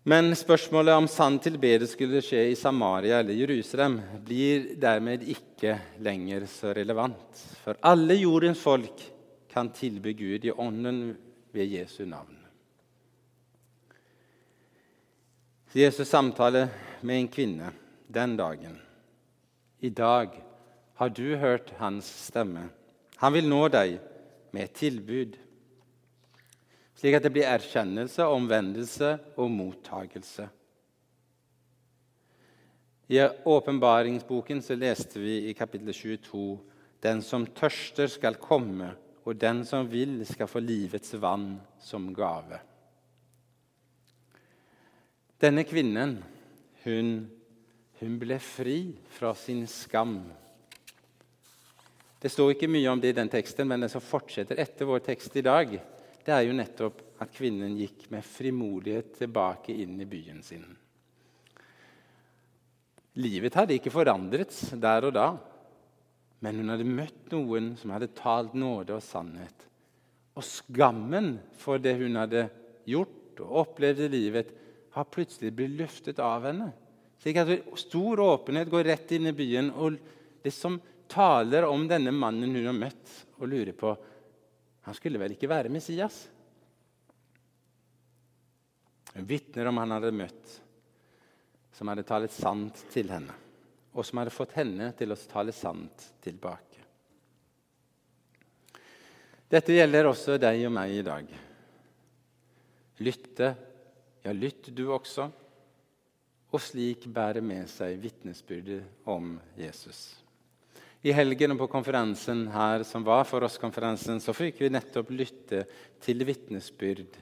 Men 0.09 0.31
spørsmålet 0.35 0.95
om 0.95 1.07
sann 1.11 1.37
tilbedelse 1.43 1.93
skulle 1.93 2.21
skje 2.23 2.47
i 2.49 2.57
Samaria 2.57 3.19
eller 3.19 3.35
Jerusalem, 3.35 3.99
blir 4.25 4.71
dermed 4.79 5.25
ikke 5.27 5.75
lenger 6.01 6.47
så 6.49 6.73
relevant. 6.73 7.43
For 7.63 7.77
alle 7.85 8.17
jordens 8.17 8.61
folk 8.63 9.03
kan 9.51 9.71
tilbe 9.75 10.15
Gud 10.17 10.47
i 10.47 10.51
ånden 10.55 11.13
ved 11.51 11.75
Jesu 11.75 12.05
navn. 12.09 12.35
Jesus 15.73 16.09
samtaler 16.09 16.71
med 17.05 17.19
en 17.19 17.27
kvinne 17.29 17.71
den 18.07 18.37
dagen. 18.39 18.79
I 19.79 19.89
dag 19.89 20.33
har 20.99 21.09
du 21.09 21.35
hørt 21.39 21.71
hans 21.79 22.07
stemme. 22.27 22.67
Han 23.19 23.33
vil 23.33 23.47
nå 23.47 23.67
deg 23.71 23.99
med 24.51 24.65
et 24.65 24.75
tilbud, 24.75 25.37
slik 26.99 27.15
at 27.15 27.23
det 27.23 27.31
blir 27.31 27.47
erkjennelse, 27.47 28.25
omvendelse 28.27 29.13
og 29.39 29.51
mottagelse. 29.51 30.49
I 33.09 33.23
åpenbaringsboken 33.47 34.61
leste 34.77 35.19
vi 35.23 35.37
i 35.49 35.53
kapittel 35.57 35.93
22 35.93 36.59
den 37.03 37.21
som 37.23 37.47
tørster, 37.55 38.07
skal 38.11 38.35
komme 38.35 38.91
og 39.25 39.37
den 39.39 39.63
som 39.65 39.87
vil, 39.89 40.19
skal 40.27 40.49
få 40.49 40.59
livets 40.59 41.13
vann 41.21 41.59
som 41.79 42.09
gave. 42.13 42.59
Denne 45.39 45.63
kvinnen, 45.63 46.17
hun, 46.83 47.29
hun 47.99 48.17
ble 48.21 48.39
fri 48.39 48.79
fra 49.11 49.33
sin 49.35 49.65
skam. 49.67 50.21
Det 52.19 52.31
står 52.31 52.53
ikke 52.53 52.71
mye 52.71 52.89
om 52.91 52.99
det 52.99 53.13
i 53.13 53.17
den 53.17 53.31
teksten, 53.31 53.67
men 53.67 53.83
det 53.83 53.91
som 53.93 54.03
fortsetter 54.03 54.59
etter 54.59 54.87
vår 54.87 55.03
tekst 55.05 55.35
i 55.39 55.45
dag, 55.45 55.77
det 56.25 56.35
er 56.35 56.45
jo 56.47 56.55
nettopp 56.55 57.01
at 57.23 57.31
kvinnen 57.35 57.77
gikk 57.79 58.09
med 58.11 58.27
frimodighet 58.27 59.15
tilbake 59.21 59.75
inn 59.75 59.99
i 59.99 60.07
byen 60.07 60.43
sin. 60.43 60.67
Livet 63.19 63.55
hadde 63.57 63.75
ikke 63.75 63.91
forandret 63.91 64.53
der 64.79 65.07
og 65.07 65.15
da. 65.15 65.29
Men 66.39 66.61
hun 66.61 66.71
hadde 66.71 66.87
møtt 66.87 67.33
noen 67.33 67.73
som 67.79 67.91
hadde 67.91 68.13
talt 68.15 68.53
nåde 68.55 68.95
og 68.95 69.03
sannhet. 69.03 69.65
Og 70.39 70.45
skammen 70.45 71.33
for 71.59 71.81
det 71.83 71.97
hun 71.99 72.15
hadde 72.19 72.45
gjort 72.87 73.41
og 73.43 73.55
opplevd 73.63 74.05
i 74.05 74.11
livet, 74.13 74.53
har 74.95 75.11
plutselig 75.11 75.51
blitt 75.55 75.75
løftet 75.79 76.21
av 76.23 76.47
henne. 76.47 76.71
Slik 77.19 77.39
at 77.41 77.51
Stor 77.79 78.21
åpenhet 78.23 78.71
går 78.71 78.87
rett 78.87 79.11
inn 79.15 79.27
i 79.29 79.35
byen 79.35 79.73
og 79.75 79.97
det 80.43 80.53
som 80.55 80.77
taler 81.09 81.67
om 81.67 81.83
denne 81.89 82.13
mannen 82.15 82.53
hun 82.55 82.69
har 82.69 82.77
møtt, 82.77 83.15
og 83.39 83.49
lurer 83.49 83.73
på 83.75 83.95
Han 84.87 84.95
skulle 84.97 85.19
vel 85.21 85.35
ikke 85.35 85.49
være 85.51 85.69
Messias? 85.69 86.15
Hun 89.13 89.27
vitner 89.27 89.67
om 89.69 89.77
han 89.77 89.91
hadde 89.93 90.15
møtt, 90.15 90.55
som 91.75 91.91
hadde 91.91 92.07
talt 92.07 92.33
sant 92.33 92.81
til 92.93 93.11
henne 93.11 93.35
og 93.93 94.05
som 94.05 94.21
hadde 94.21 94.33
fått 94.33 94.55
henne 94.59 94.91
til 94.97 95.11
å 95.11 95.17
tale 95.29 95.53
sant 95.55 96.05
tilbake. 96.23 96.85
Dette 99.49 99.73
gjelder 99.73 100.07
også 100.11 100.37
deg 100.37 100.61
og 100.67 100.73
meg 100.75 100.93
i 100.93 101.05
dag. 101.05 101.29
Lytte, 103.01 103.49
ja, 104.21 104.33
lytt 104.35 104.69
du 104.75 104.85
også, 104.93 105.25
og 106.49 106.61
slik 106.63 107.05
bære 107.13 107.43
med 107.45 107.69
seg 107.69 107.99
vitnesbyrdet 108.01 109.07
om 109.09 109.35
Jesus. 109.59 110.15
I 111.05 111.13
helgen 111.15 111.53
og 111.53 111.61
på 111.61 111.69
konferansen 111.71 112.47
her 112.51 112.83
som 112.83 113.05
var 113.07 113.23
for 113.27 113.45
oss 113.47 113.59
konferansen, 113.61 114.19
så 114.19 114.35
fikk 114.35 114.59
vi 114.65 114.71
nettopp 114.73 115.13
lytte 115.13 115.63
til 116.03 116.25
vitnesbyrd 116.27 117.19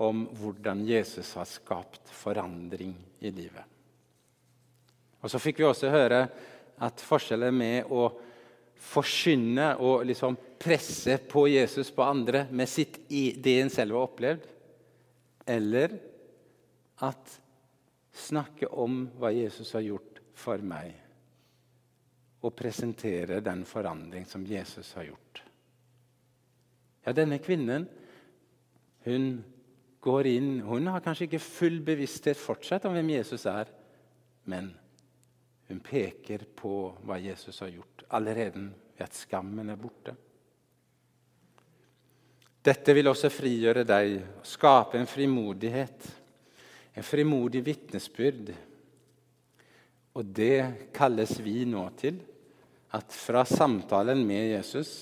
om 0.00 0.24
hvordan 0.38 0.84
Jesus 0.86 1.34
har 1.36 1.48
skapt 1.50 2.08
forandring 2.14 2.94
i 3.20 3.32
livet. 3.34 3.64
Og 5.18 5.30
Så 5.30 5.40
fikk 5.42 5.58
vi 5.58 5.66
også 5.66 5.90
høre 5.90 6.22
at 6.78 7.02
forskjellen 7.02 7.56
med 7.58 7.90
å 7.90 8.06
forkynne 8.78 9.72
og 9.82 10.06
liksom 10.06 10.38
presse 10.62 11.18
på 11.28 11.48
Jesus 11.50 11.90
på 11.90 12.06
andre 12.06 12.46
med 12.54 12.70
sitt, 12.70 13.00
det 13.10 13.56
en 13.58 13.72
selv 13.74 13.96
har 13.98 14.06
opplevd, 14.06 14.46
eller 15.48 15.98
at 17.02 17.34
snakke 18.18 18.68
om 18.68 19.04
hva 19.18 19.30
Jesus 19.34 19.72
har 19.76 19.84
gjort 19.86 20.22
for 20.38 20.62
meg, 20.62 20.94
og 22.38 22.54
presentere 22.54 23.40
den 23.42 23.64
forandring 23.66 24.26
som 24.28 24.44
Jesus 24.46 24.92
har 24.94 25.08
gjort. 25.08 25.42
Ja, 27.06 27.14
denne 27.16 27.40
kvinnen 27.42 27.88
hun 29.06 29.30
går 30.04 30.26
inn 30.30 30.50
Hun 30.62 30.86
har 30.92 31.02
kanskje 31.02 31.26
ikke 31.26 31.40
full 31.42 31.80
bevissthet 31.82 32.38
fortsatt 32.38 32.84
om 32.86 32.94
hvem 32.94 33.10
Jesus 33.16 33.46
er, 33.50 33.70
men 34.48 34.70
hun 35.68 35.80
peker 35.84 36.46
på 36.56 36.92
hva 37.04 37.18
Jesus 37.20 37.58
har 37.64 37.72
gjort, 37.72 38.04
allerede 38.14 38.62
ved 38.94 39.04
at 39.04 39.16
skammen 39.16 39.68
er 39.68 39.80
borte. 39.80 40.14
Dette 42.64 42.94
vil 42.96 43.08
også 43.10 43.30
frigjøre 43.32 43.84
deg, 43.86 44.16
skape 44.44 44.98
en 44.98 45.08
frimodighet, 45.08 46.08
en 46.98 47.04
frimodig 47.06 47.62
vitnesbyrd. 47.62 48.48
Og 50.18 50.24
det 50.34 50.90
kalles 50.96 51.36
vi 51.44 51.60
nå 51.68 51.84
til, 51.98 52.16
at 52.98 53.12
fra 53.14 53.44
samtalen 53.46 54.24
med 54.26 54.48
Jesus 54.50 54.92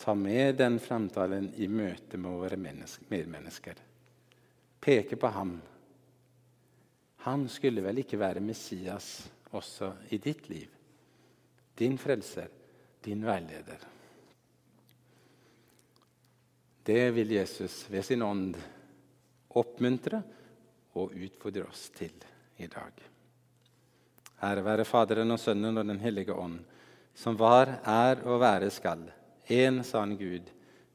ta 0.00 0.14
med 0.16 0.56
den 0.56 0.78
samtalen 0.80 1.50
i 1.60 1.68
møte 1.68 2.16
med 2.16 2.38
våre 2.40 2.56
medmennesker. 2.56 3.82
Peke 4.80 5.18
på 5.20 5.28
ham. 5.34 5.58
Han 7.26 7.44
skulle 7.52 7.84
vel 7.84 8.00
ikke 8.00 8.20
være 8.20 8.40
Messias 8.44 9.08
også 9.52 9.90
i 10.16 10.18
ditt 10.24 10.48
liv. 10.48 10.70
Din 11.76 11.98
frelser, 12.00 12.48
din 13.04 13.26
veileder. 13.26 13.84
Det 16.84 17.04
vil 17.16 17.36
Jesus 17.36 17.82
ved 17.90 18.08
sin 18.08 18.24
ånd 18.24 18.56
oppmuntre 19.52 20.22
og 20.94 21.14
utfordre 21.14 21.66
oss 21.68 21.88
til 21.94 22.14
i 22.58 22.68
dag. 22.70 23.02
Ære 24.44 24.64
være 24.64 24.84
Faderen 24.86 25.34
og 25.34 25.40
Sønnen 25.40 25.78
og 25.78 25.86
Den 25.86 26.00
hellige 26.00 26.34
ånd, 26.34 26.60
som 27.14 27.38
var, 27.38 27.78
er 27.84 28.24
og 28.26 28.40
være 28.42 28.70
skal, 28.70 29.06
en 29.48 29.82
sann 29.84 30.16
Gud, 30.18 30.50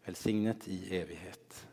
velsignet 0.06 0.68
i 0.68 0.82
evighet. 1.00 1.69